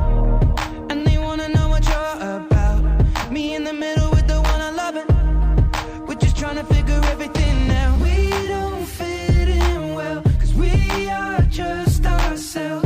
[0.92, 3.32] and they wanna know what you're about.
[3.32, 5.08] Me in the middle with the one I love it.
[6.08, 8.00] We're just trying to figure everything out.
[8.00, 12.85] We don't fit in well, cause we are just ourselves.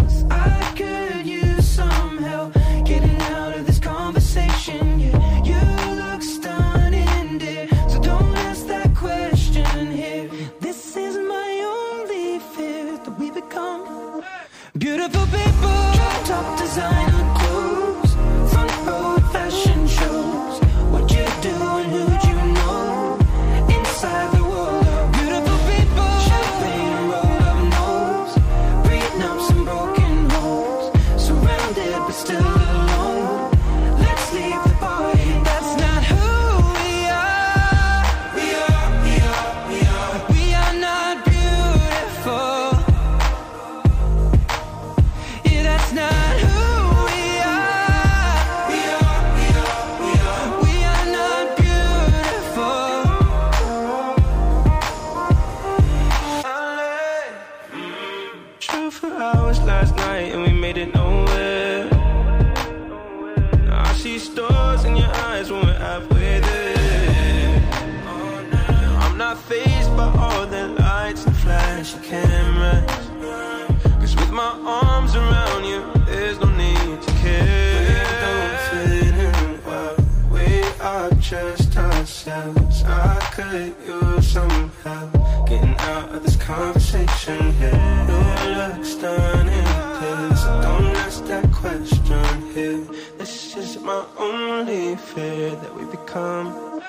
[81.19, 82.83] Just ourselves.
[82.83, 88.05] I could use some help getting out of this conversation here.
[88.09, 89.69] You look stunning,
[89.99, 92.85] dear, so don't ask that question here.
[93.17, 96.81] This is my only fear that we become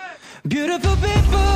[0.47, 1.48] beautiful people.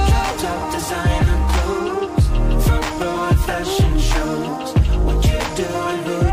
[0.43, 2.27] Top designer clothes,
[2.67, 4.73] front row fashion shows.
[5.07, 6.24] What you do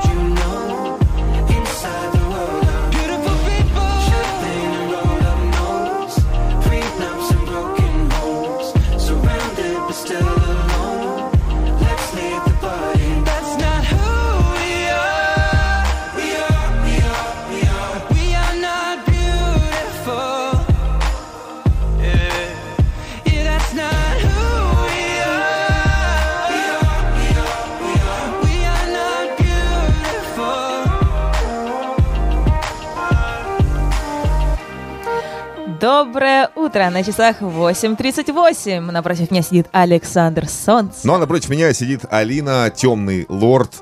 [35.96, 38.80] Доброе утро, на часах 8.38.
[38.80, 41.04] Напротив меня сидит Александр Солнц.
[41.04, 43.74] Ну а напротив меня сидит Алина, темный лорд,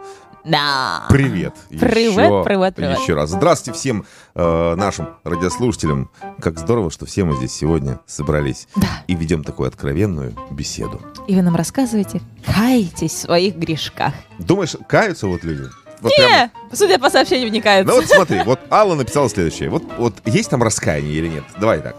[0.44, 1.04] Да.
[1.10, 1.54] Привет.
[1.70, 2.98] Привет, Еще- привет, привет.
[3.00, 3.30] Еще раз.
[3.30, 6.10] Здравствуйте всем э, нашим радиослушателям.
[6.42, 8.68] Как здорово, что все мы здесь сегодня собрались
[9.06, 11.00] и ведем такую откровенную беседу.
[11.28, 14.14] И вы нам рассказываете, кайтесь в своих грешках.
[14.40, 15.66] Думаешь, каются вот люди?
[16.02, 17.94] Вот Не, прям- судя по сообщению, каются.
[17.94, 19.70] Ну вот смотри, вот Алла написала следующее.
[19.70, 21.44] Вот, вот есть там раскаяние или нет?
[21.60, 21.96] Давай так.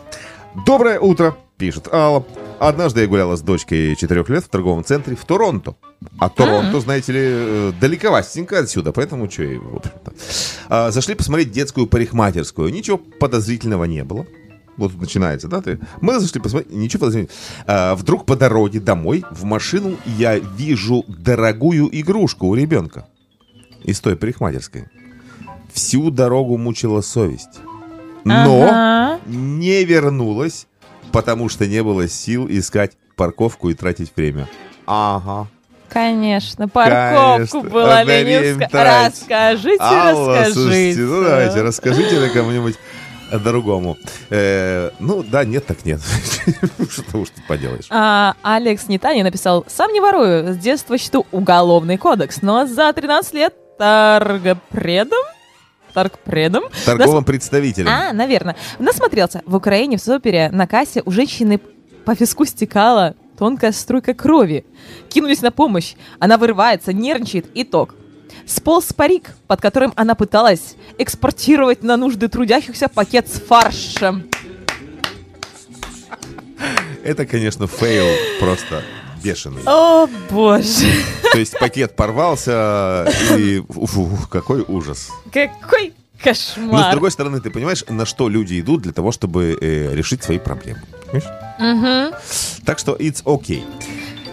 [0.66, 2.24] Доброе утро, пишет Алла.
[2.58, 5.76] Однажды я гуляла с дочкой 4 лет в торговом центре в Торонто.
[6.18, 10.12] А Торонто, знаете ли, э, далековастенько отсюда, поэтому что и, в общем-то.
[10.68, 12.70] А, зашли посмотреть детскую парикмахерскую.
[12.70, 14.26] Ничего подозрительного не было.
[14.76, 15.78] Вот тут начинается, да, ты?
[16.00, 17.38] Мы зашли посмотреть, ничего подозрительного.
[17.66, 23.06] А, вдруг по дороге домой в машину я вижу дорогую игрушку у ребенка
[23.84, 24.86] из той парикмахерской.
[25.72, 27.60] Всю дорогу мучила совесть.
[28.24, 29.20] Но Ага.
[29.26, 30.66] не вернулась,
[31.12, 34.48] потому что не было сил искать парковку и тратить время.
[34.86, 35.48] Ага.
[35.88, 38.04] Конечно, парковку Конечно.
[38.04, 38.70] время искать.
[38.70, 39.20] тратить.
[39.20, 40.54] Расскажите, Алла, расскажите.
[40.54, 42.76] слушайте, ну давайте, расскажите вы кому-нибудь
[43.38, 43.96] другому.
[44.30, 46.00] Э, ну, да, нет, так нет.
[46.90, 47.86] Что уж тут поделаешь.
[47.90, 53.34] А, Алекс Нетани написал, сам не ворую, с детства чту уголовный кодекс, но за 13
[53.34, 55.24] лет торгопредом?
[55.94, 56.64] Торгпредом?
[56.84, 57.88] Торговым представителем.
[57.88, 58.54] А, наверное.
[58.78, 59.42] Насмотрелся.
[59.46, 61.58] В Украине в супере на кассе у женщины
[62.04, 64.66] по виску стекала тонкая струйка крови.
[65.08, 65.94] Кинулись на помощь.
[66.18, 67.46] Она вырывается, нервничает.
[67.54, 67.94] Итог.
[68.46, 74.28] Сполз парик, под которым она пыталась экспортировать на нужды трудящихся пакет с фаршем.
[77.02, 78.06] Это, конечно, fail
[78.40, 78.82] просто
[79.22, 79.62] бешеный.
[79.66, 80.86] О, боже.
[81.32, 83.06] То есть пакет порвался,
[83.36, 85.10] и фу, какой ужас.
[85.32, 85.92] Какой
[86.24, 86.90] Но с кошмар.
[86.92, 90.82] другой стороны, ты понимаешь, на что люди идут для того, чтобы э, решить свои проблемы.
[91.06, 91.30] Понимаешь?
[91.58, 92.14] Мгм.
[92.64, 93.62] Так что it's okay.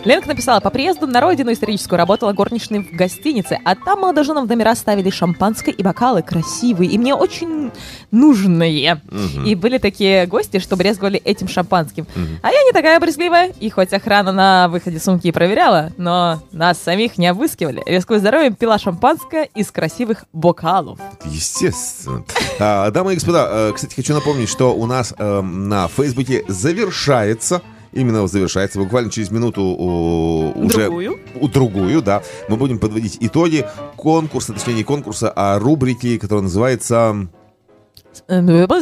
[0.06, 4.49] Ленка написала, по приезду на родину историческую работала горничной в гостинице, а там молодоженам в
[4.49, 7.72] номера ставили шампанское и бокалы красивые, и мне очень
[8.11, 9.02] нужные.
[9.10, 9.45] Мгм.
[9.45, 12.07] И были такие гости, что брезговали этим шампанским.
[12.15, 12.40] Мгм.
[12.41, 16.78] А я не такая брезгливая, и хоть охрана на выходе сумки и проверяла, но нас
[16.82, 17.84] самих не обыскивали.
[17.86, 20.99] Рискуя здоровьем, пила шампанское из красивых бокалов.
[21.26, 22.24] Естественно.
[22.60, 27.61] А, дамы и господа, э, кстати, хочу напомнить, что у нас э, на Фейсбуке завершается
[27.98, 31.19] Именно завершается буквально через минуту уже Другую?
[31.52, 32.22] другую, да.
[32.48, 33.65] Мы будем подводить итоги
[33.95, 37.28] конкурса, точнее не конкурса, а рубрики, которая называется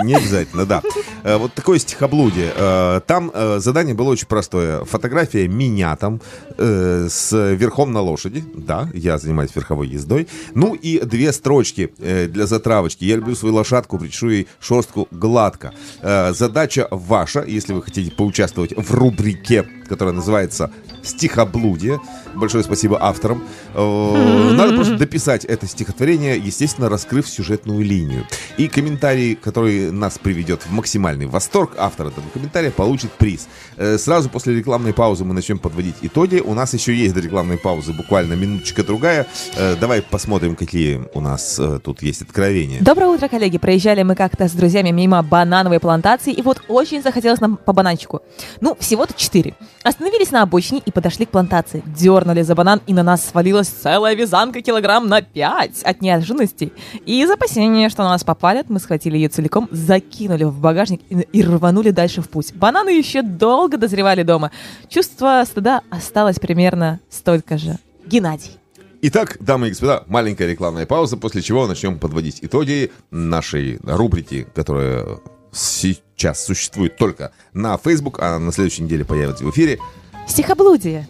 [0.04, 0.82] Не обязательно, да.
[1.24, 2.52] Э, Вот такое стихоблудие.
[2.56, 4.84] Э, Там э, задание было очень простое.
[4.86, 6.22] Фотография меня там
[6.58, 8.44] э, с верхом на лошади.
[8.56, 10.28] Да, я занимаюсь верховой ездой.
[10.54, 13.04] Ну и две строчки э, для затравочки.
[13.06, 15.74] Я люблю свою лошадку, причешу ей шерстку гладко.
[16.02, 20.72] Э, Задача ваша, если вы хотите поучаствовать в рубрике, которая называется
[21.04, 22.00] «Стихоблудие».
[22.36, 23.44] Большое спасибо авторам.
[23.74, 28.26] Э, Надо просто дописать это стихотворение, естественно, раскрыв сюжетную линию.
[28.58, 33.48] И комментарий, который нас приведет в максимальный восторг, автор этого комментария получит приз.
[33.78, 36.42] Э, Сразу после рекламной паузы мы начнем подводить итоги.
[36.46, 39.28] У нас еще есть до рекламной паузы буквально минуточка-другая.
[39.56, 42.82] Э, Давай посмотрим, какие у нас тут есть откровения.
[42.82, 43.58] Доброе утро, коллеги.
[43.58, 48.22] Проезжали мы как-то с друзьями мимо банановой плантации, и вот очень захотелось нам по бананчику.
[48.60, 49.56] Ну, всего-то четыре.
[49.86, 51.84] Остановились на обочине и подошли к плантации.
[51.86, 56.74] Дернули за банан, и на нас свалилась целая вязанка килограмм на пять от неожиданности.
[57.06, 61.20] И из опасения, что на нас попалят, мы схватили ее целиком, закинули в багажник и,
[61.32, 62.52] и рванули дальше в путь.
[62.56, 64.50] Бананы еще долго дозревали дома.
[64.90, 67.78] Чувство стыда осталось примерно столько же.
[68.08, 68.58] Геннадий.
[69.04, 75.20] Итак, дамы и господа, маленькая рекламная пауза, после чего начнем подводить итоги нашей рубрики, которая
[75.56, 79.80] сейчас существует только на Facebook, а на следующей неделе появится в эфире.
[80.28, 81.08] Стихоблудие.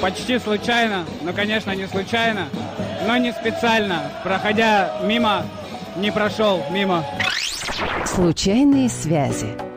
[0.00, 2.48] Почти случайно, но, конечно, не случайно,
[3.06, 5.44] но не специально, проходя мимо,
[5.96, 7.04] не прошел мимо.
[8.06, 9.71] Случайные связи.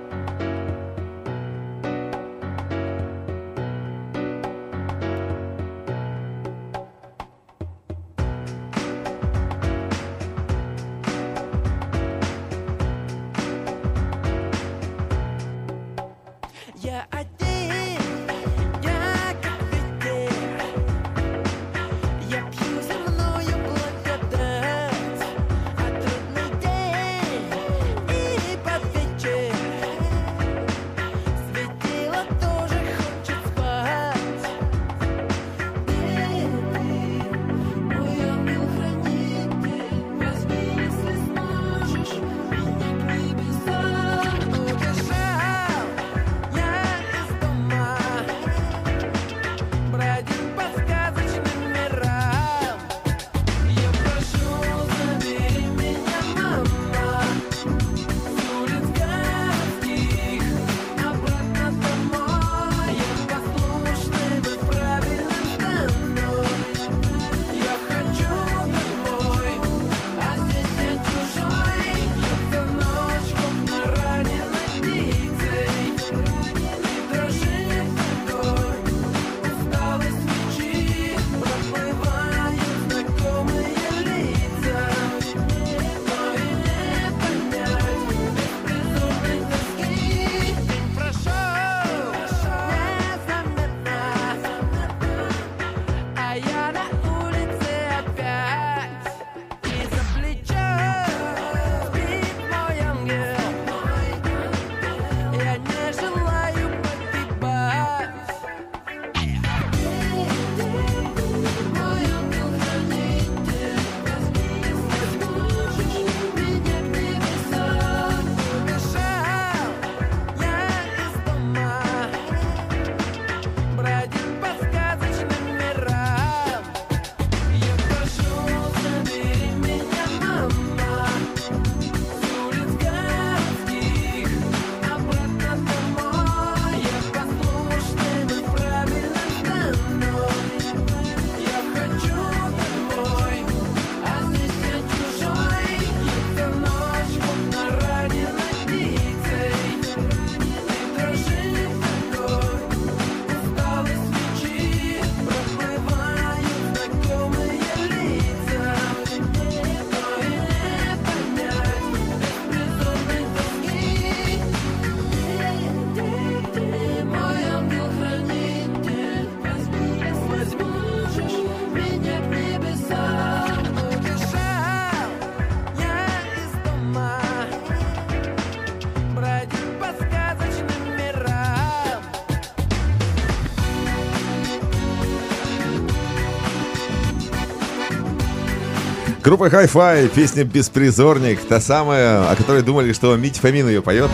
[189.25, 194.11] Группа Hi-Fi, песня «Беспризорник», та самая, о которой думали, что Митя Фомин ее поет.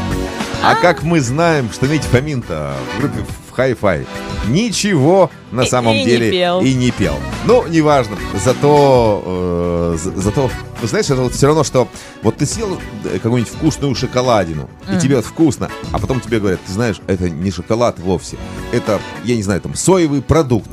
[0.64, 4.08] А как мы знаем, что Митя Фомин-то в группе в Hi-Fi
[4.48, 6.62] ничего на И- самом и не деле пел.
[6.62, 7.16] и не пел.
[7.46, 8.16] Ну, неважно.
[8.44, 10.50] Зато, э, за- зато,
[10.82, 11.88] вы знаешь, это вот все равно, что
[12.24, 15.00] вот ты съел э, какую-нибудь вкусную шоколадину, и Мгм.
[15.00, 18.38] тебе вот вкусно, а потом тебе говорят, ты знаешь, это не шоколад вовсе,
[18.72, 20.70] это, я не знаю, там, соевый продукт.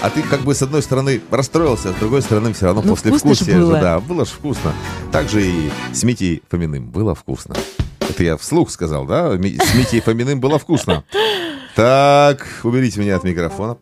[0.00, 2.90] А ты как бы с одной стороны расстроился, а с другой стороны все равно Ну,
[2.94, 3.80] после же, было.
[3.80, 4.72] да, было ж вкусно.
[5.10, 7.56] Так же и с Митей Фоминым было вкусно.
[7.98, 9.32] Это я вслух сказал, да?
[9.32, 11.02] С Митей Фоминым было вкусно.
[11.78, 13.76] Так, уберите меня от микрофона.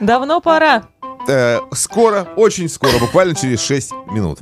[0.00, 0.88] Давно пора.
[1.28, 4.40] Э, скоро, очень скоро, буквально через 6 минут.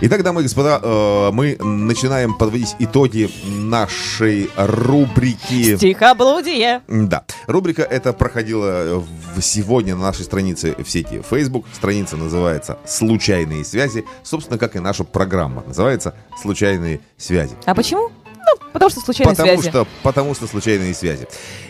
[0.00, 5.76] Итак, дамы и господа, э, мы начинаем подводить итоги нашей рубрики...
[5.76, 6.80] Стихоблудие.
[6.88, 7.24] Да.
[7.46, 9.04] Рубрика эта проходила
[9.36, 11.66] в- сегодня на нашей странице в сети Facebook.
[11.74, 14.06] Страница называется «Случайные связи».
[14.22, 15.62] Собственно, как и наша программа.
[15.66, 17.54] Называется «Случайные связи».
[17.66, 18.10] А почему?
[18.52, 19.68] Ну, потому что случайные потому связи.
[19.70, 21.26] Что, потому что случайные связи.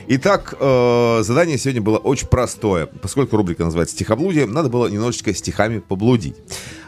[0.08, 2.86] Итак, э, задание сегодня было очень простое.
[2.86, 6.36] Поскольку рубрика называется «Стихоблудие», надо было немножечко стихами поблудить.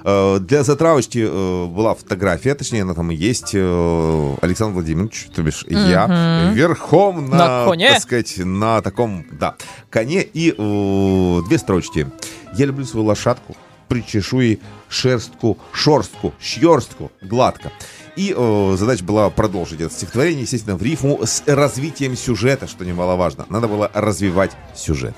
[0.04, 3.50] Э, для затравочки э, была фотография, точнее, она там и есть.
[3.54, 6.06] э, Александр Владимирович, то бишь я,
[6.46, 6.54] Мгм.
[6.54, 7.90] верхом на, На коне.
[7.90, 9.56] так сказать, на таком, да,
[9.90, 12.08] коне и э, две строчки.
[12.56, 13.56] Я люблю свою лошадку,
[13.88, 17.70] причешу ей шерстку, шорстку, щерстку, гладко.
[18.16, 23.46] И э, задача была продолжить это стихотворение, естественно, в рифму с развитием сюжета, что немаловажно.
[23.48, 25.14] Надо было развивать сюжет.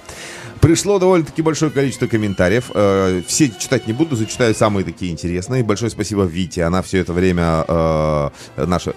[0.65, 2.71] Пришло довольно-таки большое количество комментариев.
[2.73, 5.63] Э, все читать не буду, зачитаю самые такие интересные.
[5.63, 6.65] Большое спасибо Вите.
[6.65, 8.95] Она все это время э, наша,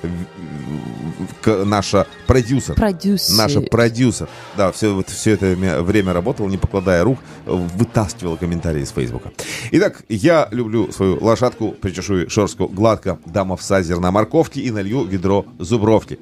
[1.46, 2.76] наша продюсер.
[2.76, 3.36] Продюсер.
[3.36, 4.30] Наша продюсер.
[4.56, 5.48] Да, все, вот, все это
[5.82, 9.34] время работала, не покладая рук, вытаскивала комментарии из Фейсбука.
[9.72, 15.46] Итак, я люблю свою лошадку, причешу шерстку гладко, дам овса зерна морковки и налью ведро
[15.60, 16.18] зубровки.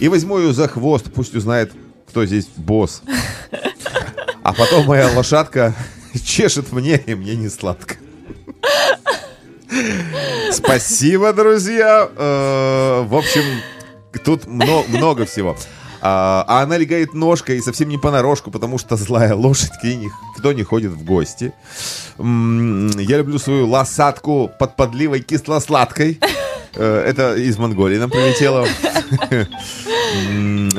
[0.00, 1.70] И возьму ее за хвост, пусть узнает,
[2.08, 3.04] кто здесь босс.
[4.42, 5.74] А потом моя лошадка
[6.24, 7.96] чешет мне, и мне не сладко.
[10.50, 12.08] Спасибо, друзья.
[12.16, 13.42] Э, В общем,
[14.24, 15.56] тут мно- много всего.
[16.04, 19.96] А а она легает ножкой и совсем не понарошку, потому что злая лошадь, к ней
[20.34, 21.52] никто не ходит в гости.
[22.18, 26.18] Я люблю свою лосатку под подливой кисло-сладкой.
[26.74, 28.66] Э, Это из Монголии нам прилетело.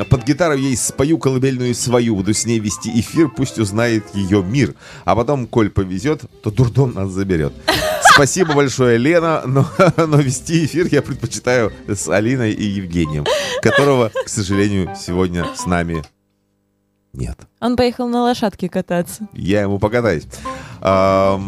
[0.10, 4.74] Под гитару ей спою колыбельную свою, буду с ней вести эфир, пусть узнает ее мир.
[5.06, 7.54] А потом, коль повезет, то дурдом нас заберет.
[8.14, 9.68] Спасибо большое, Лена, но,
[9.98, 13.26] но вести эфир я предпочитаю с Алиной и Евгением,
[13.62, 16.04] которого, к сожалению, сегодня с нами
[17.14, 17.38] нет.
[17.62, 19.28] Он поехал на лошадке кататься.
[19.34, 20.28] Я ему покатаюсь.
[20.82, 21.40] Я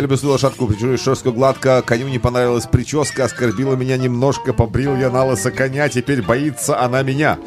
[0.00, 1.82] люблю свою лошадку, причем шерстку гладко.
[1.82, 7.02] Коню не понравилась прическа, оскорбила меня немножко, побрил я на лысо коня, теперь боится она
[7.02, 7.38] меня.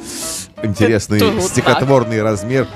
[0.62, 2.68] Интересный стихотворный размер.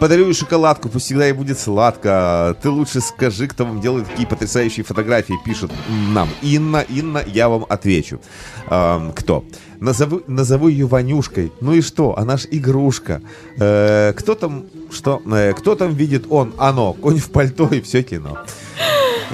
[0.00, 2.56] Подарю ей шоколадку, пусть всегда ей будет сладко.
[2.62, 6.28] Ты лучше скажи, кто вам делает такие потрясающие фотографии, пишет нам.
[6.40, 8.20] Инна, Инна, я вам отвечу.
[8.68, 9.44] Ам, кто?
[9.80, 11.52] Назову, назову ее Ванюшкой.
[11.60, 12.16] Ну и что?
[12.16, 13.22] Она ж игрушка.
[13.58, 15.20] Э, кто там, что?
[15.26, 16.54] Э, кто там видит он?
[16.58, 16.92] Оно.
[16.92, 18.38] Конь в пальто и все кино.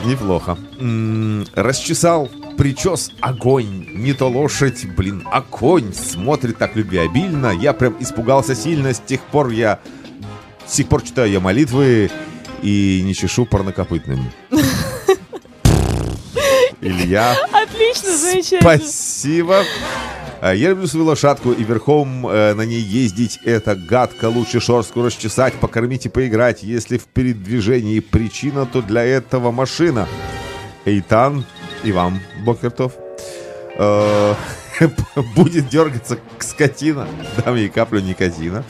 [0.07, 0.57] Неплохо.
[0.81, 3.87] М, расчесал причес огонь.
[3.95, 5.93] Не то лошадь, блин, а конь.
[5.93, 7.49] Смотрит так любвеобильно.
[7.49, 8.95] Я прям испугался сильно.
[8.95, 9.81] С тех пор я...
[10.67, 12.11] С тех пор читаю я молитвы
[12.63, 14.31] и не чешу парнокопытным.
[16.81, 17.37] Илья.
[17.53, 18.61] Отлично, замечательно.
[18.61, 19.63] Спасибо.
[20.41, 24.27] А, Я люблю свою лошадку и верхом э, на ней ездить это гадко.
[24.29, 26.63] Лучше шорстку расчесать, покормить и поиграть.
[26.63, 30.07] Если в передвижении причина, то для этого машина.
[30.85, 31.47] Эйтан
[31.83, 32.93] и вам, Бокертов.
[33.79, 34.35] Э,
[35.35, 37.09] Будет дергаться скотина.
[37.43, 38.65] Дам ей каплю никотина.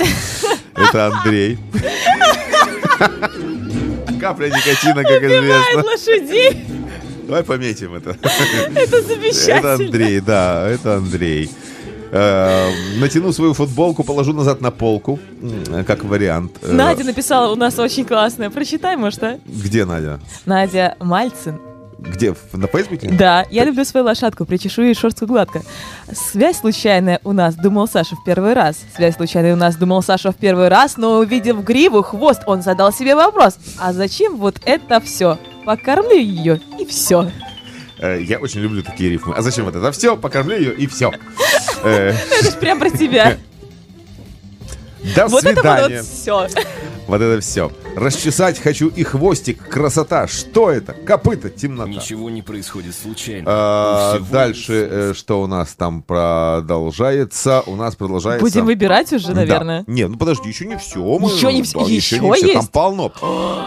[0.77, 1.59] Это Андрей.
[4.21, 5.83] Капля никотина, как известно.
[5.83, 6.67] лошадей.
[7.27, 8.17] Давай пометим это.
[8.75, 9.55] Это замечательно.
[9.57, 11.51] Это Андрей, да, это Андрей.
[12.11, 15.19] Э, Натяну свою футболку, положу назад на полку,
[15.87, 16.59] как вариант.
[16.63, 18.51] Надя написала у нас очень классное.
[18.51, 19.39] Прочитай, может, а?
[19.47, 20.21] Где Надя?
[20.47, 21.59] Надя Мальцин.
[22.07, 22.35] Где?
[22.53, 23.09] На Фейсбуке?
[23.11, 25.63] Да, я люблю свою лошадку, причешу ей шерстку гладко.
[26.13, 28.77] Связь случайная у нас, думал Саша в первый раз.
[28.95, 32.93] Связь случайная у нас, думал Саша в первый раз, но увидев гриву, хвост, он задал
[32.93, 33.57] себе вопрос.
[33.79, 35.39] А зачем вот это все?
[35.65, 37.31] Покормлю ее, и все.
[37.99, 39.35] Э, Я очень люблю такие рифмы.
[39.35, 39.91] А зачем вот это?
[39.93, 41.11] Все, покормлю ее и все.
[41.85, 43.37] Это ж прям про тебя.
[45.15, 45.97] До Вот это свидания.
[45.99, 46.49] вот все.
[47.07, 47.71] Вот это все.
[47.97, 49.69] Расчесать хочу и хвостик.
[49.69, 50.27] Красота.
[50.27, 50.93] Что это?
[50.95, 51.91] Копыта, темнота.
[51.91, 53.45] Ничего не происходит случайно.
[53.47, 57.63] А, дальше, э, что у нас там продолжается?
[57.67, 58.43] У нас продолжается...
[58.45, 59.35] Будем выбирать уже, Да.
[59.35, 59.85] наверное.
[59.87, 60.99] Не, ну подожди, еще не все.
[61.19, 62.71] Мы, Еще не всё- да, еще не всё, Там есть?
[62.73, 63.13] полно.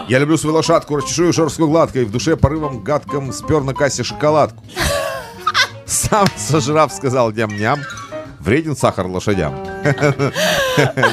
[0.08, 4.02] Я люблю свою лошадку, расчешу ее шерстку гладкой, в душе порывом гадком спер на кассе
[4.02, 4.62] шоколадку.
[5.86, 7.78] Сам сожрав сказал ням-ням,
[8.40, 9.54] вреден сахар лошадям.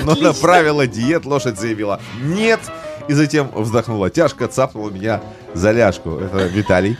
[0.03, 2.59] Но на правила диет лошадь заявила нет.
[3.07, 5.21] И затем вздохнула тяжко, цапнула меня
[5.53, 6.17] за ляжку.
[6.17, 6.97] Это Виталий.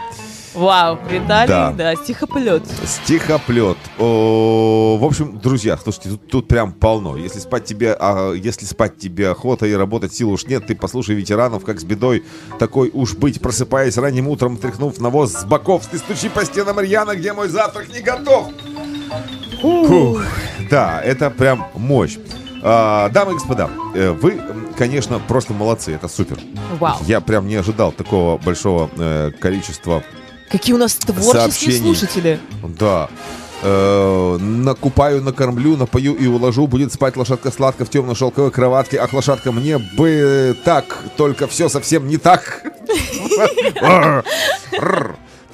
[0.53, 1.71] Вау, Виталий, Да.
[1.71, 2.63] да, стихоплет.
[2.85, 3.75] Стихоплет.
[3.99, 7.17] О, в общем, друзья, слушайте, тут, тут прям полно.
[7.17, 11.15] Если спать тебе, а, если спать тебе охота и работать сил уж нет, ты послушай
[11.15, 12.23] ветеранов, как с бедой
[12.57, 17.15] такой уж быть, просыпаясь ранним утром, тряхнув навоз с боков, ты стучи по стенам рьяно,
[17.17, 18.47] где мой завтрак не готов.
[19.61, 20.21] Фух.
[20.69, 22.17] Да, это прям мощь.
[22.63, 24.41] А, дамы и господа, э, вы,
[24.77, 26.39] конечно, просто молодцы, это супер.
[26.79, 26.97] Вау.
[27.05, 30.03] Я прям не ожидал такого большого э, количества
[30.49, 31.79] Какие у нас творческие Сообщений.
[31.81, 32.39] слушатели.
[32.63, 33.09] да.
[33.61, 36.67] Э, накупаю, накормлю, напою и уложу.
[36.67, 38.97] Будет спать лошадка сладко в темной шелковой кроватке.
[38.99, 40.85] Ах, лошадка, мне бы так,
[41.17, 42.63] только все совсем не так.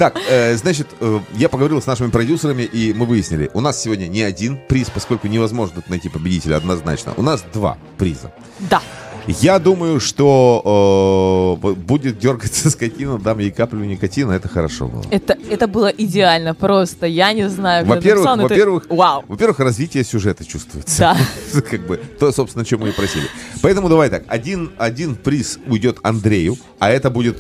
[0.02, 4.08] Так, э, значит, э, я поговорил с нашими продюсерами, и мы выяснили, у нас сегодня
[4.08, 7.14] не один приз, поскольку невозможно найти победителя однозначно.
[7.18, 8.32] У нас два приза.
[8.60, 8.82] Да.
[9.28, 15.04] Я думаю, что э, будет дергаться скотина, дам ей каплю никотина, это хорошо было.
[15.12, 17.06] Это, это было идеально просто.
[17.06, 19.24] Я не знаю, Во-первых, написал, но это- во-первых, Вау.
[19.28, 21.16] во-первых, развитие сюжета чувствуется.
[21.54, 21.62] Да.
[21.62, 23.28] как бы то, собственно, чем мы и просили.
[23.62, 27.38] Поэтому давай так, один, один приз уйдет Андрею, а это будет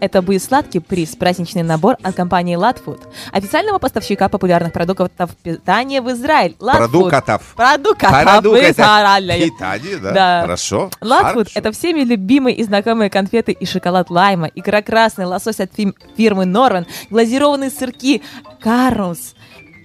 [0.00, 3.00] Это будет сладкий приз, праздничный набор от компании Latfood,
[3.32, 6.56] официального поставщика популярных продуктов питания в Израиль.
[6.58, 6.76] Latfood.
[6.76, 7.54] продукатов.
[7.56, 9.50] Продуктов Продуктов в Израиле.
[9.50, 10.12] питания, да?
[10.12, 10.40] Да.
[10.42, 10.90] Хорошо.
[11.00, 15.70] Latfood– это всеми любимые и знакомые конфеты и шоколад лайма, икра красный, лосось от
[16.16, 18.22] фирмы Норвен, глазированные сырки
[18.60, 19.34] Карус,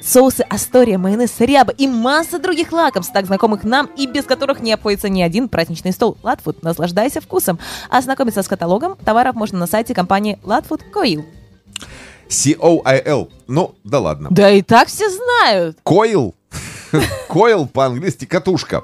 [0.05, 4.71] соусы Астория, майонез ряба и масса других лакомств, так знакомых нам и без которых не
[4.71, 6.17] обходится ни один праздничный стол.
[6.23, 7.59] Latfood, наслаждайся вкусом.
[7.89, 11.23] Ознакомиться с каталогом товаров можно на сайте компании Latfood Coil.
[12.27, 13.29] C-O-I-L.
[13.47, 14.29] Ну, да ладно.
[14.31, 15.77] Да и так все знают.
[15.83, 16.33] Койл.
[17.27, 18.83] Койл по-английски катушка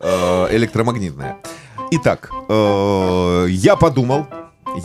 [0.00, 1.36] э, электромагнитная.
[1.92, 4.26] Итак, э, я подумал,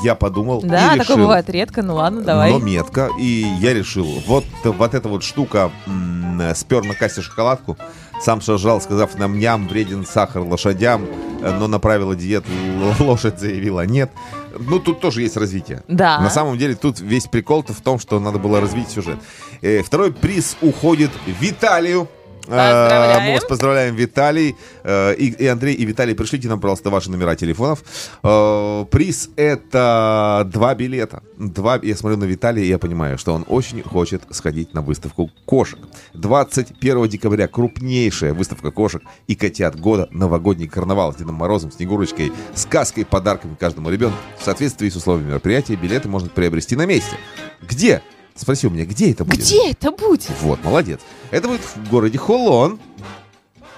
[0.03, 2.51] я подумал Да, и такое решил, бывает редко, ну ладно, давай.
[2.51, 7.77] но метко, и я решил, вот, вот эта вот штука м, спер на кассе шоколадку,
[8.21, 11.05] сам сожрал, сказав нам ням, вреден сахар лошадям,
[11.41, 14.09] э, но на правила диет л- лошадь заявила нет.
[14.57, 15.83] Ну, тут тоже есть развитие.
[15.89, 16.19] Да.
[16.21, 19.17] На самом деле, тут весь прикол-то в том, что надо было развить сюжет.
[19.61, 22.07] Э, Второй приз уходит Виталию.
[22.47, 23.23] Э, Поздравляем.
[23.23, 24.55] Мы вас поздравляем, Виталий.
[24.83, 27.83] Э, И, и Андрей, и Виталий, пришлите нам, пожалуйста, ваши номера телефонов.
[28.23, 31.23] Э, Приз это два билета.
[31.37, 35.31] Два, я смотрю на Виталия, и я понимаю, что он очень хочет сходить на выставку
[35.45, 35.79] кошек.
[36.13, 40.07] 21 декабря крупнейшая выставка кошек и котят года.
[40.11, 44.17] Новогодний карнавал с Дедом Морозом, Снегурочкой, сказкой, подарками каждому ребенку.
[44.39, 47.15] В соответствии с условиями мероприятия билеты можно приобрести на месте.
[47.61, 48.01] Где?
[48.35, 49.39] Спроси у меня, где это будет?
[49.39, 50.29] Где это будет?
[50.41, 50.99] Вот, молодец.
[51.31, 52.79] Это будет в городе Холон.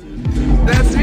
[0.67, 1.02] До свидания.